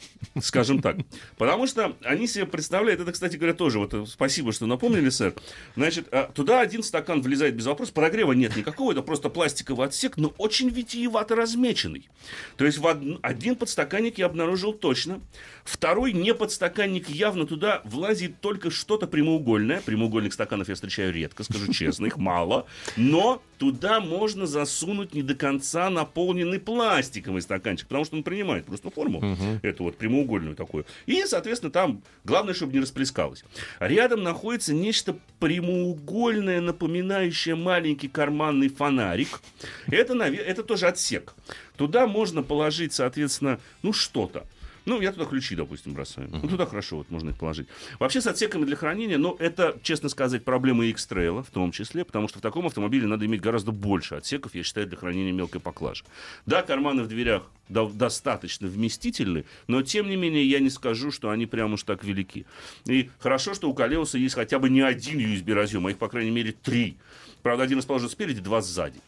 [0.42, 0.98] скажем так.
[1.38, 5.34] Потому что они себе представляют, это, кстати говоря, тоже, вот э, спасибо, что напомнили, сэр.
[5.76, 10.18] Значит, а, туда один стакан влезает без вопроса, подогрева нет никакого, это просто пластиковый отсек,
[10.18, 12.10] но очень витиевато размеченный.
[12.58, 12.88] То есть в
[13.22, 15.22] один подстаканник я обнаружил точно,
[15.64, 19.82] второй не подстаканник явно туда влазит только что-то прямоугольное.
[19.82, 22.66] Прямоугольных стаканов я встречаю редко, скажу честно, их мало.
[22.96, 28.90] Но туда можно засунуть не до конца наполненный пластиковый стаканчик, потому что он принимает просто
[28.90, 29.60] форму, угу.
[29.62, 30.86] эту вот прямоугольную такую.
[31.06, 33.44] И, соответственно, там главное, чтобы не расплескалось.
[33.80, 39.42] Рядом находится нечто прямоугольное, напоминающее маленький карманный фонарик.
[39.88, 41.34] Это, это тоже отсек.
[41.78, 44.46] Туда можно положить, соответственно, ну что-то.
[44.86, 46.28] Ну, я туда ключи, допустим, бросаю.
[46.28, 46.40] Uh-huh.
[46.44, 47.68] Ну, туда хорошо, вот можно их положить.
[48.00, 52.28] Вообще с отсеками для хранения, ну, это, честно сказать, проблема X-Trail в том числе, потому
[52.28, 56.04] что в таком автомобиле надо иметь гораздо больше отсеков, я считаю, для хранения мелкой поклажи.
[56.46, 61.30] Да, карманы в дверях до- достаточно вместительны, но, тем не менее, я не скажу, что
[61.32, 62.46] они прям уж так велики.
[62.86, 66.32] И хорошо, что у Калеуса есть хотя бы не один USB-разъем, а их, по крайней
[66.32, 66.98] мере, три.
[67.42, 69.00] Правда, один расположен спереди, два сзади.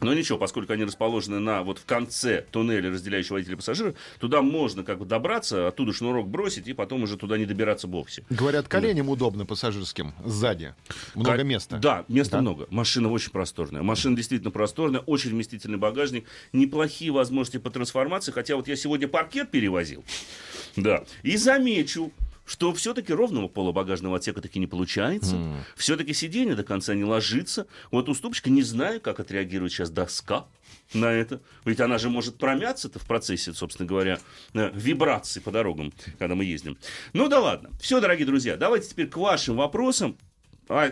[0.00, 4.42] Но ничего, поскольку они расположены на вот в конце туннеля, разделяющего водителя и пассажира, туда
[4.42, 8.24] можно как бы добраться, оттуда шнурок бросить и потом уже туда не добираться вовсе.
[8.30, 9.12] Говорят, коленям да.
[9.12, 10.74] удобно пассажирским сзади.
[11.14, 11.76] Много Ко- места.
[11.78, 12.42] Да, места да?
[12.42, 12.66] много.
[12.70, 13.82] Машина очень просторная.
[13.82, 18.32] Машина действительно просторная, очень вместительный багажник, неплохие возможности по трансформации.
[18.32, 20.04] Хотя вот я сегодня паркет перевозил.
[20.74, 21.04] Да.
[21.22, 22.12] И замечу,
[22.44, 25.36] что все-таки ровного пола багажного отсека таки не получается.
[25.36, 25.56] Mm.
[25.76, 27.66] Все-таки сиденье до конца не ложится.
[27.90, 30.46] Вот уступочка, не знаю, как отреагирует сейчас доска
[30.94, 31.40] на это.
[31.64, 34.18] Ведь она же может промяться-то в процессе, собственно говоря,
[34.54, 36.76] э, вибрации по дорогам, когда мы ездим.
[37.12, 37.70] Ну да ладно.
[37.80, 40.16] Все, дорогие друзья, давайте теперь к вашим вопросам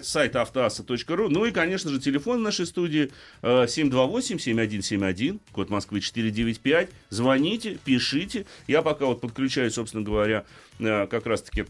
[0.02, 1.28] сайт автоаса.ру.
[1.28, 3.10] Ну и, конечно же, телефон нашей студии
[3.42, 6.88] 728-7171, э, код Москвы 495.
[7.10, 8.46] Звоните, пишите.
[8.66, 10.44] Я пока вот подключаю, собственно говоря,
[10.78, 11.66] э, как раз-таки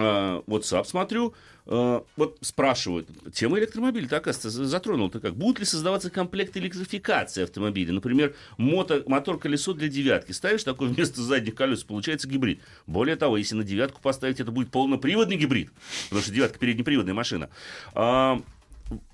[0.00, 1.34] WhatsApp смотрю.
[1.66, 5.34] Э, вот спрашивают, тема электромобиля, так, затронул ты как.
[5.34, 7.92] Будут ли создаваться комплекты электрификации автомобиля?
[7.92, 10.32] Например, мото, мотор-колесо для девятки.
[10.32, 12.60] Ставишь такой вместо задних колес, получается гибрид.
[12.86, 15.70] Более того, если на девятку поставить, это будет полноприводный гибрид,
[16.04, 17.50] потому что девятка переднеприводная машина.
[17.94, 18.40] А,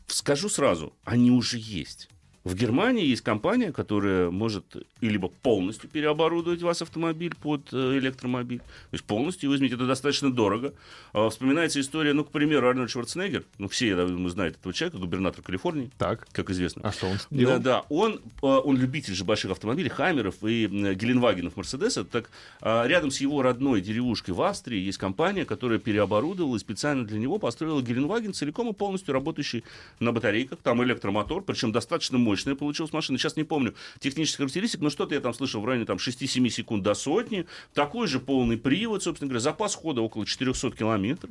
[0.06, 2.08] скажу сразу, они уже есть.
[2.44, 4.64] В Германии есть компания, которая может
[5.00, 9.74] либо полностью переоборудовать вас автомобиль под э, электромобиль, то есть полностью его изменить.
[9.74, 10.74] Это достаточно дорого.
[11.12, 14.98] А, вспоминается история, ну, к примеру, Арнольд Шварценеггер, ну, все, я думаю, знают этого человека,
[14.98, 16.26] губернатор Калифорнии, так.
[16.32, 16.82] как известно.
[16.84, 17.58] А что он делал?
[17.58, 22.04] Да, да, он, э, он любитель же больших автомобилей, Хаммеров и Геленвагенов, Мерседеса.
[22.04, 22.28] Так
[22.60, 27.20] а, рядом с его родной деревушкой в Австрии есть компания, которая переоборудовала и специально для
[27.20, 29.62] него построила Геленваген целиком и полностью работающий
[30.00, 30.58] на батарейках.
[30.58, 33.18] Там электромотор, причем достаточно мощный мощная получилась машина.
[33.18, 36.82] Сейчас не помню технических характеристик, но что-то я там слышал в районе там, 6-7 секунд
[36.82, 37.46] до сотни.
[37.74, 41.30] Такой же полный привод, собственно говоря, запас хода около 400 километров.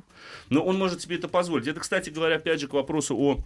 [0.49, 1.67] Но он может себе это позволить.
[1.67, 3.43] Это, кстати говоря, опять же, к вопросу о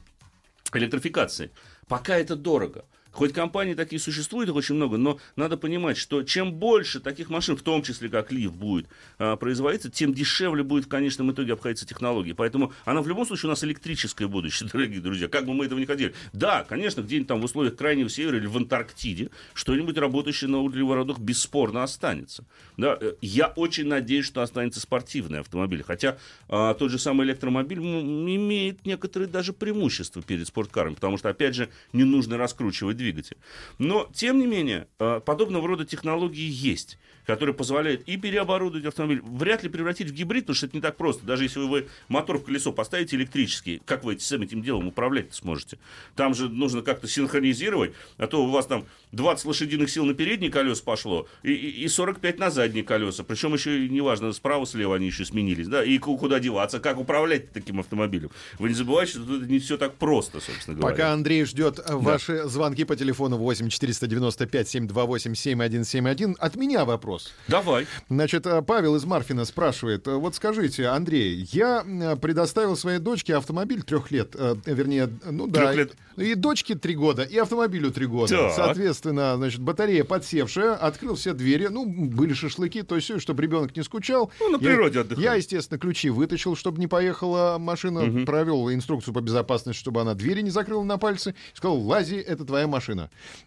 [0.73, 1.51] электрификации.
[1.87, 2.83] Пока это дорого.
[3.15, 7.55] Хоть компании такие существуют, их очень много, но надо понимать, что чем больше таких машин,
[7.55, 11.87] в том числе как Лив, будет а, производиться, тем дешевле будет в конечном итоге обходиться
[11.87, 12.35] технология.
[12.35, 15.29] Поэтому она в любом случае у нас электрическое будущее, дорогие друзья.
[15.29, 16.13] Как бы мы этого не хотели.
[16.33, 21.19] Да, конечно, где-нибудь там в условиях крайнего севера или в Антарктиде что-нибудь работающее на углеводородах
[21.19, 22.45] бесспорно останется.
[22.75, 25.83] Да, э, я очень надеюсь, что останется спортивный автомобиль.
[25.83, 26.17] Хотя
[26.49, 31.69] а, тот же самый электромобиль имеет некоторые даже преимущества перед спорткаром, потому что, опять же,
[31.93, 33.37] не нужно раскручивать двигатель.
[33.77, 39.63] Но, тем не менее, а, подобного рода технологии есть который позволяет и переоборудовать автомобиль, вряд
[39.63, 41.25] ли превратить в гибрид, потому что это не так просто.
[41.25, 45.77] Даже если вы мотор в колесо поставите электрический, как вы с этим делом управлять сможете?
[46.15, 50.51] Там же нужно как-то синхронизировать, а то у вас там 20 лошадиных сил на передние
[50.51, 53.23] колеса пошло и, и 45 на задние колеса.
[53.23, 55.67] Причем еще неважно, справа, слева они еще сменились.
[55.67, 55.83] Да?
[55.83, 58.29] И куда деваться, как управлять таким автомобилем.
[58.59, 60.95] Вы не забывайте, что это не все так просто, собственно говоря.
[60.95, 61.97] Пока Андрей ждет да.
[61.97, 67.31] ваши звонки по телефону 8 495 728 7171, от меня вопрос.
[67.47, 67.87] Давай.
[68.09, 70.07] Значит, э, Павел из Марфина спрашивает.
[70.07, 75.73] Э, вот скажите, Андрей, я э, предоставил своей дочке автомобиль трех лет, вернее, ну да,
[75.73, 75.93] лет.
[76.17, 78.35] и дочке три года, и автомобилю три года.
[78.35, 78.53] Так.
[78.53, 83.83] Соответственно, значит, батарея подсевшая, открыл все двери, ну, были шашлыки, то есть, чтобы ребенок не
[83.83, 84.31] скучал.
[84.39, 85.23] Ну, на природе отдыхал.
[85.23, 88.25] Я, естественно, ключи вытащил, чтобы не поехала машина, угу.
[88.25, 92.67] провел инструкцию по безопасности, чтобы она двери не закрыла на пальцы, сказал, лази, это твоя
[92.67, 92.84] машина.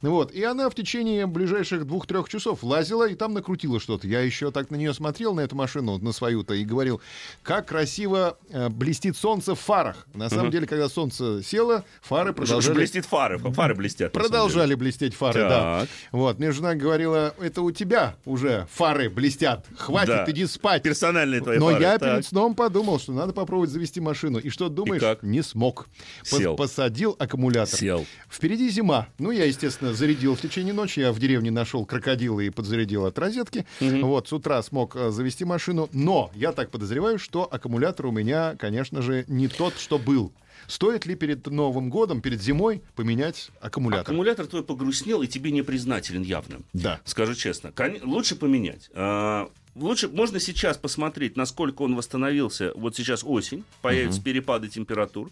[0.03, 4.07] Вот, и она в течение ближайших двух-трех часов лазила, и там накрутила крутила что-то.
[4.07, 7.01] Я еще так на нее смотрел, на эту машину, на свою-то, и говорил,
[7.42, 10.07] как красиво э, блестит солнце в фарах.
[10.14, 12.77] На самом деле, когда солнце село, фары продолжали...
[12.77, 14.12] Блестит фары, фары блестят.
[14.12, 15.51] Продолжали блестеть фары, так.
[15.51, 15.87] да.
[16.12, 20.24] Вот, мне жена говорила, это у тебя уже фары блестят, хватит, да.
[20.29, 20.83] иди спать.
[20.83, 21.83] Персональные твои Но фары.
[21.83, 22.12] я так.
[22.12, 24.38] перед сном подумал, что надо попробовать завести машину.
[24.38, 25.03] И что думаешь?
[25.22, 25.88] Не смог.
[26.22, 26.57] Сел.
[26.57, 27.79] Посадил аккумулятор.
[27.79, 28.07] Сел.
[28.31, 29.09] Впереди зима.
[29.19, 31.01] Ну, я, естественно, зарядил в течение ночи.
[31.01, 33.67] Я в деревне нашел крокодила и подзарядил от розетки.
[33.81, 34.07] Угу.
[34.07, 35.89] Вот, с утра смог э, завести машину.
[35.93, 40.33] Но я так подозреваю, что аккумулятор у меня, конечно же, не тот, что был.
[40.69, 44.03] Стоит ли перед Новым годом, перед зимой поменять аккумулятор?
[44.03, 46.61] Аккумулятор твой погрустнел и тебе не признателен явно.
[46.73, 47.01] Да.
[47.05, 47.73] Скажу честно.
[48.03, 48.91] Лучше поменять.
[48.95, 52.73] А, лучше можно сейчас посмотреть, насколько он восстановился.
[52.75, 54.27] Вот сейчас осень, появятся угу.
[54.27, 55.31] перепады температур.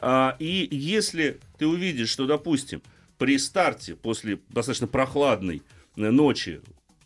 [0.00, 2.82] А, и если ты увидишь, что, допустим,
[3.20, 5.62] при старте после достаточно прохладной
[5.96, 6.62] э, ночи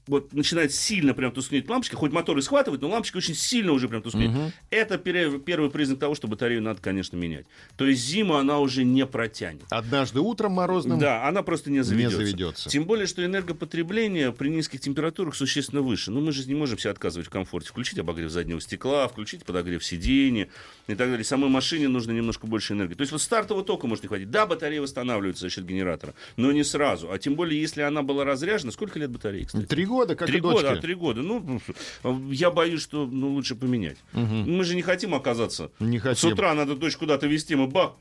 [0.07, 3.89] вот начинает сильно прям тускнеть лампочка, хоть мотор и схватывает, но лампочка очень сильно уже
[3.89, 4.31] прям тускнеет.
[4.31, 4.53] Угу.
[4.71, 7.47] Это первый, признак того, что батарею надо, конечно, менять.
[7.77, 9.65] То есть зиму она уже не протянет.
[9.71, 12.19] Однажды утром морозным Да, она просто не заведется.
[12.19, 12.69] Не заведется.
[12.69, 16.11] Тем более, что энергопотребление при низких температурах существенно выше.
[16.11, 17.71] Ну, мы же не можем себе отказывать в комфорте.
[17.71, 20.49] Включить обогрев заднего стекла, включить подогрев сиденья
[20.87, 21.25] и так далее.
[21.25, 22.95] Самой машине нужно немножко больше энергии.
[22.95, 24.31] То есть вот стартового тока может не хватить.
[24.31, 27.11] Да, батарея восстанавливается за счет генератора, но не сразу.
[27.11, 29.65] А тем более, если она была разряжена, сколько лет батареи, кстати?
[29.65, 30.79] Три года, как три и года, дочке.
[30.79, 31.23] а три года.
[31.23, 31.61] Ну,
[32.31, 33.99] я боюсь, что ну, лучше поменять.
[34.13, 34.23] Угу.
[34.23, 35.71] Мы же не хотим оказаться.
[35.81, 36.31] Не хотим.
[36.31, 37.93] С утра надо дочь куда-то вести, мы бах,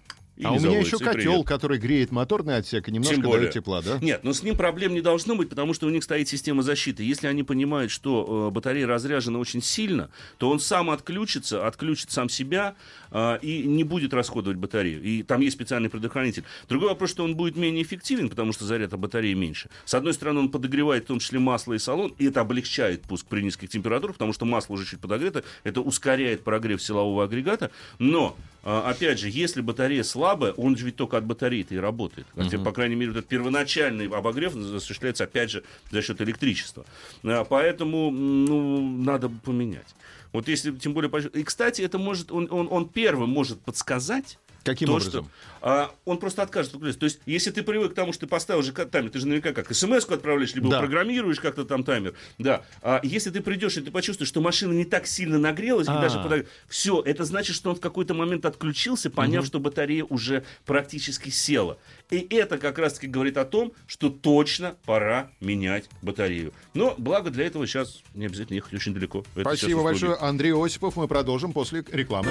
[0.41, 3.41] а у меня еще котел, который греет моторный отсек и немножко Тем более.
[3.41, 4.00] дает тепла, да?
[4.02, 7.04] Нет, но с ним проблем не должно быть, потому что у них стоит система защиты.
[7.04, 12.30] Если они понимают, что э, батарея разряжена очень сильно, то он сам отключится, отключит сам
[12.30, 12.76] себя
[13.12, 15.04] э, и не будет расходовать батарею.
[15.04, 16.43] И там есть специальный предохранитель.
[16.67, 19.69] Другой вопрос, что он будет менее эффективен, потому что заряд от батареи меньше.
[19.86, 23.28] С одной стороны, он подогревает в том числе масло и салон, и это облегчает пуск
[23.28, 27.69] при низких температурах, потому что масло уже чуть подогрето, это ускоряет прогрев силового агрегата.
[28.00, 32.26] Но опять же, если батарея слабая, он же ведь только от батареи-то и работает.
[32.36, 32.63] Uh-huh.
[32.63, 36.86] По крайней мере, этот первоначальный обогрев осуществляется, опять же, за счет электричества.
[37.23, 39.95] А, поэтому, ну, надо поменять.
[40.32, 41.12] Вот если, тем более...
[41.34, 45.26] И, кстати, это может, он, он, он первым может подсказать, Каким то, образом?
[45.26, 46.99] Что, а, он просто откажется отключаться.
[46.99, 49.54] То есть, если ты привык к тому, что ты поставил же таймер, ты же наверняка
[49.54, 50.80] как смс-ку отправляешь, либо да.
[50.80, 52.13] программируешь как-то там таймер.
[52.38, 52.63] Да.
[52.82, 56.21] А если ты придешь и ты почувствуешь, что машина не так сильно нагрелась, и даже
[56.21, 56.45] подогр...
[56.67, 59.47] все, это значит, что он в какой-то момент отключился, поняв, угу.
[59.47, 61.78] что батарея уже практически села.
[62.10, 66.54] И это как раз-таки говорит о том, что точно пора менять батарею.
[66.73, 69.26] Но благо для этого сейчас не обязательно ехать очень далеко.
[69.36, 70.95] Это Спасибо большое, Андрей Осипов.
[70.95, 72.30] Мы продолжим после рекламы.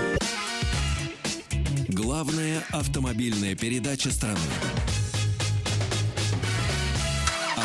[2.23, 4.39] Главная автомобильная передача страны.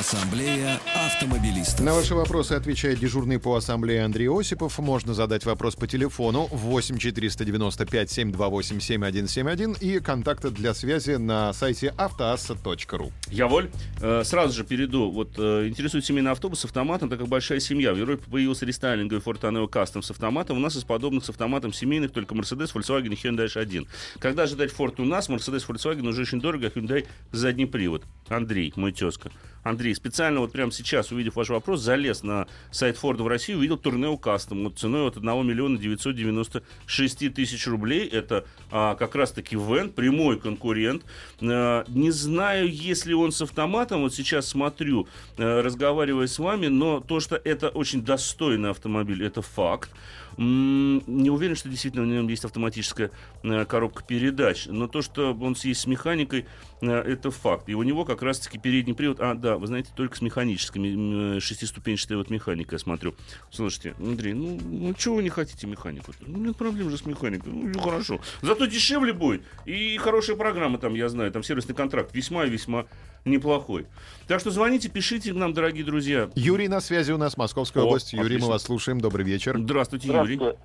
[0.07, 1.81] Ассамблея автомобилистов.
[1.81, 4.79] На ваши вопросы отвечает дежурный по ассамблее Андрей Осипов.
[4.79, 11.93] Можно задать вопрос по телефону 8 495 728 7171 и контакты для связи на сайте
[11.97, 13.11] автоасса.ру.
[13.29, 13.69] Я воль.
[13.99, 15.11] Э, Сразу же перейду.
[15.11, 17.93] Вот э, интересует семейный автобус с автоматом, так как большая семья.
[17.93, 20.55] В Европе появился рестайлинговый Ford Taneo Custom с автоматом.
[20.55, 23.85] У нас из подобных с автоматом семейных только Mercedes, Volkswagen и Hyundai H1.
[24.19, 25.27] Когда ожидать Ford у нас?
[25.27, 28.03] Mercedes, Volkswagen уже очень дорого, а Hyundai задний привод.
[28.29, 29.31] Андрей, мой тезка.
[29.69, 33.77] Андрей, специально вот прямо сейчас, увидев ваш вопрос, залез на сайт Форда в России, увидел
[33.77, 38.07] Турнео Кастом вот ценой от 1 миллиона 996 тысяч рублей.
[38.07, 41.03] Это а, как раз-таки Вен, прямой конкурент.
[41.41, 46.99] А, не знаю, если он с автоматом, вот сейчас смотрю, а, разговаривая с вами, но
[46.99, 49.91] то, что это очень достойный автомобиль, это факт.
[50.37, 53.09] Не уверен, что действительно в нем есть автоматическая
[53.41, 56.45] э, коробка передач, но то, что он есть с механикой,
[56.81, 57.69] это факт.
[57.69, 61.37] И у него как раз-таки передний привод, а, да, вы знаете, только с механической, м,
[61.37, 63.15] э, шестиступенчатой вот механикой, я смотрю.
[63.51, 66.11] Слушайте, Андрей, ну, ну чего вы не хотите механику?
[66.21, 68.19] Ну, нет проблем же с механикой, ну, хорошо.
[68.41, 72.85] Зато дешевле будет, и хорошая программа там, я знаю, там сервисный контракт весьма и весьма
[73.25, 73.87] неплохой.
[74.27, 76.29] Так что звоните, пишите нам, дорогие друзья.
[76.35, 78.13] Юрий на связи у нас, Московская О, область.
[78.13, 78.47] Юрий, мы отлично.
[78.49, 79.01] вас слушаем.
[79.01, 79.57] Добрый вечер.
[79.57, 80.35] Здравствуйте, Юрий.
[80.35, 80.59] Здравствуйте.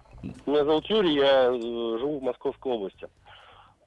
[0.46, 3.08] Меня зовут Юрий, я э, живу в Московской области.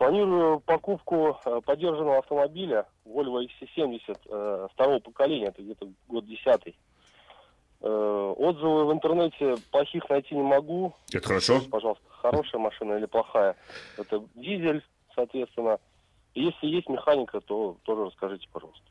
[0.06, 6.78] Планирую покупку э, подержанного автомобиля Volvo XC70 э, второго поколения, это где-то год десятый.
[7.82, 10.94] Э, отзывы в интернете плохих найти не могу.
[11.12, 11.60] Это хорошо.
[11.72, 13.56] Пожалуйста, хорошая машина или плохая?
[13.98, 14.84] Это дизель,
[15.16, 15.80] соответственно.
[16.36, 18.86] И Если есть механика, то тоже расскажите, пожалуйста.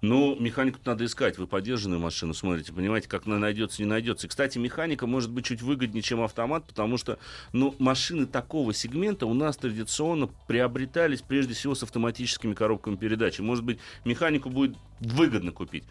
[0.00, 1.38] Ну, механику надо искать.
[1.38, 4.26] Вы подержанную машину смотрите, понимаете, как она найдется, не найдется.
[4.26, 7.18] И, кстати, механика может быть чуть выгоднее, чем автомат, потому что,
[7.52, 13.40] ну, машины такого сегмента у нас традиционно приобретались прежде всего с автоматическими коробками передач.
[13.40, 15.82] И, может быть, механику будет выгодно купить.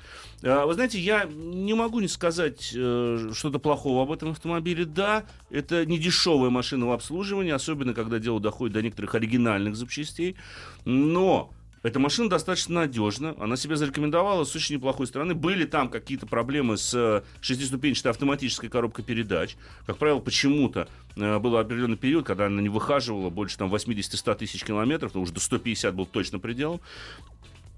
[0.42, 4.86] А, Вы знаете, я не могу не сказать э, что-то плохого об этом автомобиле.
[4.86, 10.38] Да, это не дешевая машина в обслуживании, особенно когда дело доходит до некоторых оригинальных запчастей.
[10.86, 11.52] Но
[11.84, 13.36] эта машина достаточно надежна.
[13.40, 15.34] Она себя зарекомендовала с очень неплохой стороны.
[15.34, 19.56] Были там какие-то проблемы с э, шестиступенчатой автоматической коробкой передач.
[19.86, 24.64] Как правило, почему-то э, был определенный период, когда она не выхаживала больше там 80-100 тысяч
[24.64, 26.82] километров, но уже до 150 был точно пределом.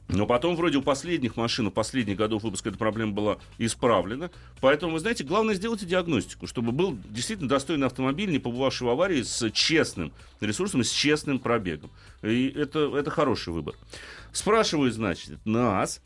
[0.09, 4.31] Но потом, вроде у последних машин, у последних годов выпуска эта проблема была исправлена.
[4.59, 9.21] Поэтому, вы знаете, главное сделайте диагностику, чтобы был действительно достойный автомобиль, не побывавший в аварии,
[9.21, 11.91] с честным ресурсом и с честным пробегом.
[12.23, 13.75] И это, это хороший выбор.
[14.31, 16.01] Спрашивают, значит, нас,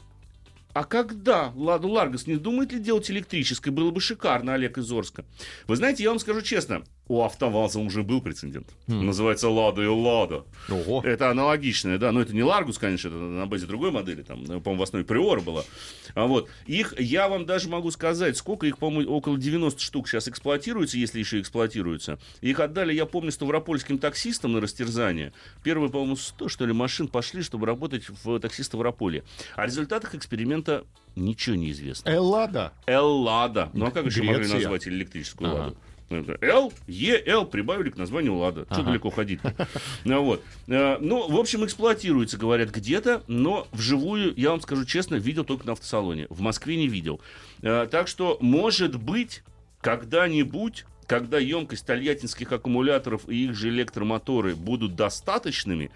[0.73, 3.71] а когда Ладу Ларгус не думает ли делать электрической?
[3.71, 5.25] Было бы шикарно, Олег из Орска.
[5.67, 8.67] Вы знаете, я вам скажу честно, у АвтоВАЗа уже был прецедент.
[8.87, 10.45] Называется Лада Эллада.
[10.69, 11.01] Ого.
[11.03, 14.77] Это аналогичное, да, но это не Ларгус, конечно, это на базе другой модели, там, по-моему,
[14.77, 15.63] в основе Приора была.
[16.15, 20.27] А вот, их, я вам даже могу сказать, сколько их, по-моему, около 90 штук сейчас
[20.27, 22.19] эксплуатируется, если еще эксплуатируются.
[22.41, 25.33] Их отдали, я помню, ставропольским таксистам на растерзание.
[25.61, 29.23] Первые, по-моему, 100, что ли, машин пошли, чтобы работать в такси Ставрополье.
[29.55, 30.62] О результатах эксперимента
[31.15, 32.09] ничего не известно.
[32.09, 32.73] Эллада.
[32.87, 33.69] Эллада.
[33.73, 34.59] Ну а как еще могли Греция.
[34.59, 35.59] назвать электрическую Ага.
[35.59, 35.77] ладу?
[36.09, 38.65] Это Л, Е, Л прибавили к названию Лада.
[38.65, 38.83] Что Ага.
[38.83, 39.39] далеко ходить?
[40.05, 40.43] Ну, вот.
[40.67, 45.65] Э, Ну, в общем, эксплуатируется, говорят, где-то, но вживую, я вам скажу честно, видел только
[45.65, 46.27] на автосалоне.
[46.29, 47.19] В Москве не видел.
[47.63, 49.43] Э, Так что, может быть,
[49.81, 55.91] когда-нибудь когда емкость тольяттинских аккумуляторов и их же электромоторы будут достаточными,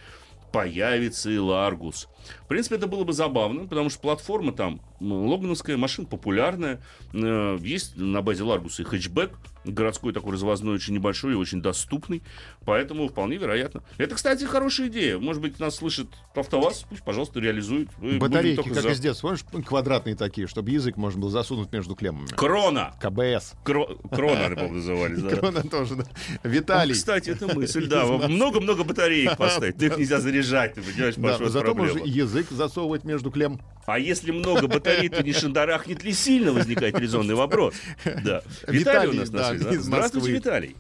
[0.52, 2.08] появится и Ларгус.
[2.44, 6.82] В принципе, это было бы забавно, потому что платформа там логановская, машина популярная.
[7.14, 9.32] Э, Есть на базе Ларгуса и хэтчбэк,
[9.66, 12.24] городской такой развозной, очень небольшой и очень доступный.
[12.66, 13.84] Поэтому вполне вероятно.
[13.98, 15.18] Это, кстати, хорошая идея.
[15.18, 17.90] Может быть, нас слышит АвтоВАЗ, пусть, пожалуйста, реализует.
[18.20, 18.90] Батарейки, как за.
[18.90, 19.36] из детства.
[19.52, 22.28] Помнишь, квадратные такие, чтобы язык можно было засунуть между клеммами.
[22.28, 22.94] Крона!
[23.02, 23.54] КБС.
[23.66, 25.22] Кро- Крона, назывались.
[25.22, 25.36] да.
[25.36, 26.06] Крона тоже, да.
[26.44, 26.94] Ну, Виталий.
[26.94, 28.06] кстати, это мысль, да.
[28.06, 29.82] Много-много батареек поставить.
[29.82, 33.60] Их нельзя заряжать, ты понимаешь, Да, зато можно язык засовывать между клем.
[33.86, 37.76] А если много батарей, то не шандарахнет ли сильно, возникает резонный вопрос.
[38.04, 38.42] Да.
[38.68, 39.64] Виталий, Виталий, у нас на да, связи.
[39.64, 39.72] да?
[39.72, 40.32] из Здравствуйте, Москвы.
[40.32, 40.76] Виталий.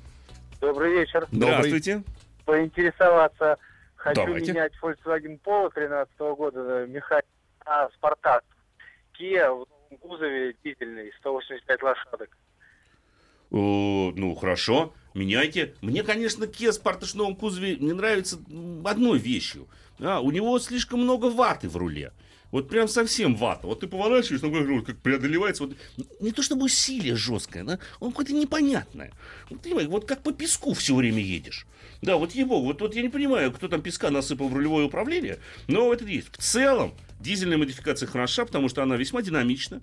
[0.61, 1.27] Добрый вечер.
[1.31, 2.03] Здравствуйте.
[2.45, 3.57] Поинтересоваться.
[3.95, 4.51] Хочу Давайте.
[4.51, 7.25] менять Volkswagen Polo 13 года на механик
[7.65, 8.43] на Спартак.
[9.19, 12.29] Kia в новом кузове дизельный, 185 лошадок.
[13.51, 15.73] О, ну, хорошо, меняйте.
[15.81, 18.37] Мне, конечно, Kia Sportage в новом кузове не нравится
[18.85, 19.67] одной вещью.
[19.99, 22.11] А, у него слишком много ваты в руле.
[22.51, 23.67] Вот прям совсем вата.
[23.67, 25.63] Вот ты поворачиваешь, ну, как, как преодолевается.
[25.63, 25.75] Вот,
[26.19, 27.79] не то чтобы усилие жесткое, да?
[27.99, 29.11] он какое-то непонятное.
[29.49, 31.65] Вот, понимаешь, вот как по песку все время едешь.
[32.01, 35.39] Да, вот его, вот, вот я не понимаю, кто там песка насыпал в рулевое управление,
[35.67, 36.29] но это есть.
[36.31, 39.81] В целом, Дизельная модификация хороша, потому что она весьма динамична.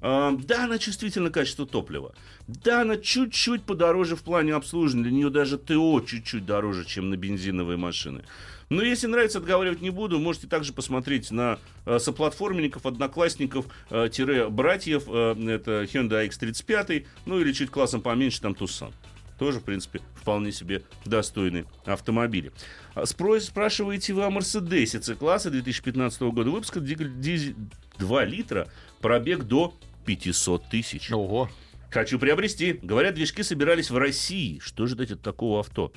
[0.00, 2.14] А, да, она чувствительна к качеству топлива.
[2.46, 5.04] Да, она чуть-чуть подороже в плане обслуживания.
[5.04, 8.24] Для нее даже ТО чуть-чуть дороже, чем на бензиновые машины.
[8.68, 10.18] Но если нравится, отговаривать не буду.
[10.18, 15.04] Можете также посмотреть на э, соплатформенников, одноклассников, э, братьев.
[15.06, 18.92] Э, это Hyundai X35, ну или чуть классом поменьше, там Tucson.
[19.38, 22.52] Тоже, в принципе, вполне себе достойные автомобили.
[22.94, 27.54] А Спро- спрашиваете вы о Мерседесе C-класса 2015 года выпуска, дизель
[27.98, 28.68] 2 литра,
[29.00, 29.74] пробег до
[30.06, 31.12] 500 тысяч.
[31.12, 31.50] Ого.
[31.90, 32.78] Хочу приобрести.
[32.82, 34.58] Говорят, движки собирались в России.
[34.60, 35.92] Что ждать от такого авто?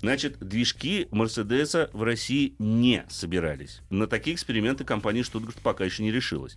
[0.00, 3.80] Значит, движки Мерседеса в России не собирались.
[3.90, 6.54] На такие эксперименты компания Штутгарт пока еще не решилась.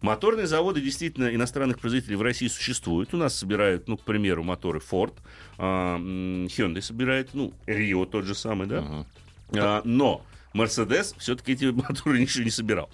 [0.00, 3.14] Моторные заводы действительно иностранных производителей в России существуют.
[3.14, 5.14] У нас собирают, ну, к примеру, моторы Ford,
[5.58, 9.06] а, Hyundai собирает, ну, Rio тот же самый, да?
[9.54, 12.90] А, но Мерседес все-таки эти моторы ничего не собирал.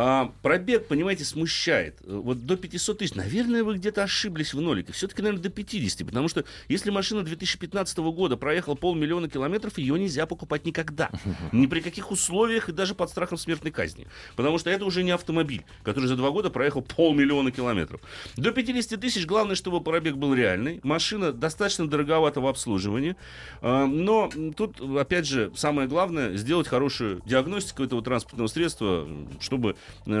[0.00, 1.98] А, пробег, понимаете, смущает.
[2.04, 4.92] Вот до 500 тысяч, наверное, вы где-то ошиблись в нолике.
[4.92, 6.06] Все-таки, наверное, до 50.
[6.06, 11.10] Потому что если машина 2015 года проехала полмиллиона километров, ее нельзя покупать никогда.
[11.50, 14.06] Ни при каких условиях и даже под страхом смертной казни.
[14.36, 18.00] Потому что это уже не автомобиль, который за два года проехал полмиллиона километров.
[18.36, 20.78] До 50 тысяч главное, чтобы пробег был реальный.
[20.84, 23.16] Машина достаточно дороговата в обслуживании.
[23.62, 29.08] А, Но тут, опять же, самое главное, сделать хорошую диагностику этого транспортного средства,
[29.40, 29.74] чтобы э,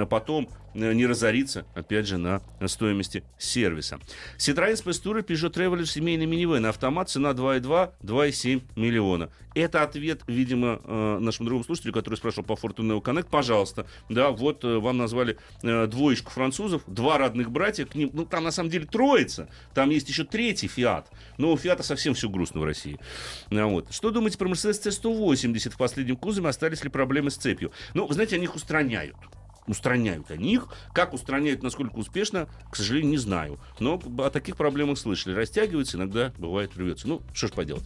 [0.08, 3.98] потом э, не разориться, опять же, на стоимости сервиса.
[4.38, 9.30] Citroёn Space Peugeot Traveler, семейный минивэн, автомат, цена 2,2, 2,7 миллиона.
[9.54, 13.28] Это ответ, видимо, э, нашему другому слушателю, который спрашивал по Fortuner Connect.
[13.30, 18.24] Пожалуйста, да, вот э, вам назвали э, двоечку французов, два родных братья, к ним, ну,
[18.24, 22.28] там на самом деле троица, там есть еще третий Фиат, но у Фиата совсем все
[22.28, 22.98] грустно в России.
[23.50, 23.92] А, Вот.
[23.92, 27.72] Что думаете про Mercedes C180 в последнем кузове, остались ли проблемы с цепью?
[27.94, 29.16] Ну, вы знаете, они их устраняют
[29.68, 30.68] устраняют они их.
[30.92, 33.60] Как устраняют, насколько успешно, к сожалению, не знаю.
[33.78, 35.34] Но о таких проблемах слышали.
[35.34, 37.06] Растягивается, иногда бывает рвется.
[37.08, 37.84] Ну, что ж поделать.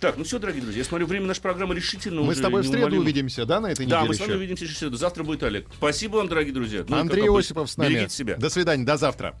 [0.00, 2.62] Так, ну все, дорогие друзья, я смотрю, время нашей программы решительно Мы уже с тобой
[2.62, 3.02] в среду неумолимо.
[3.02, 4.38] увидимся, да, на этой Да, неделе мы с вами еще?
[4.38, 4.96] увидимся через среду.
[4.96, 5.68] Завтра будет Олег.
[5.76, 6.84] Спасибо вам, дорогие друзья.
[6.86, 7.94] Ну, Андрей Осипов с нами.
[7.94, 8.36] Берегите себя.
[8.36, 9.34] До свидания, до завтра.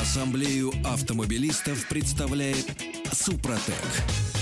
[0.00, 2.66] Ассамблею автомобилистов представляет
[3.12, 4.41] Супротек.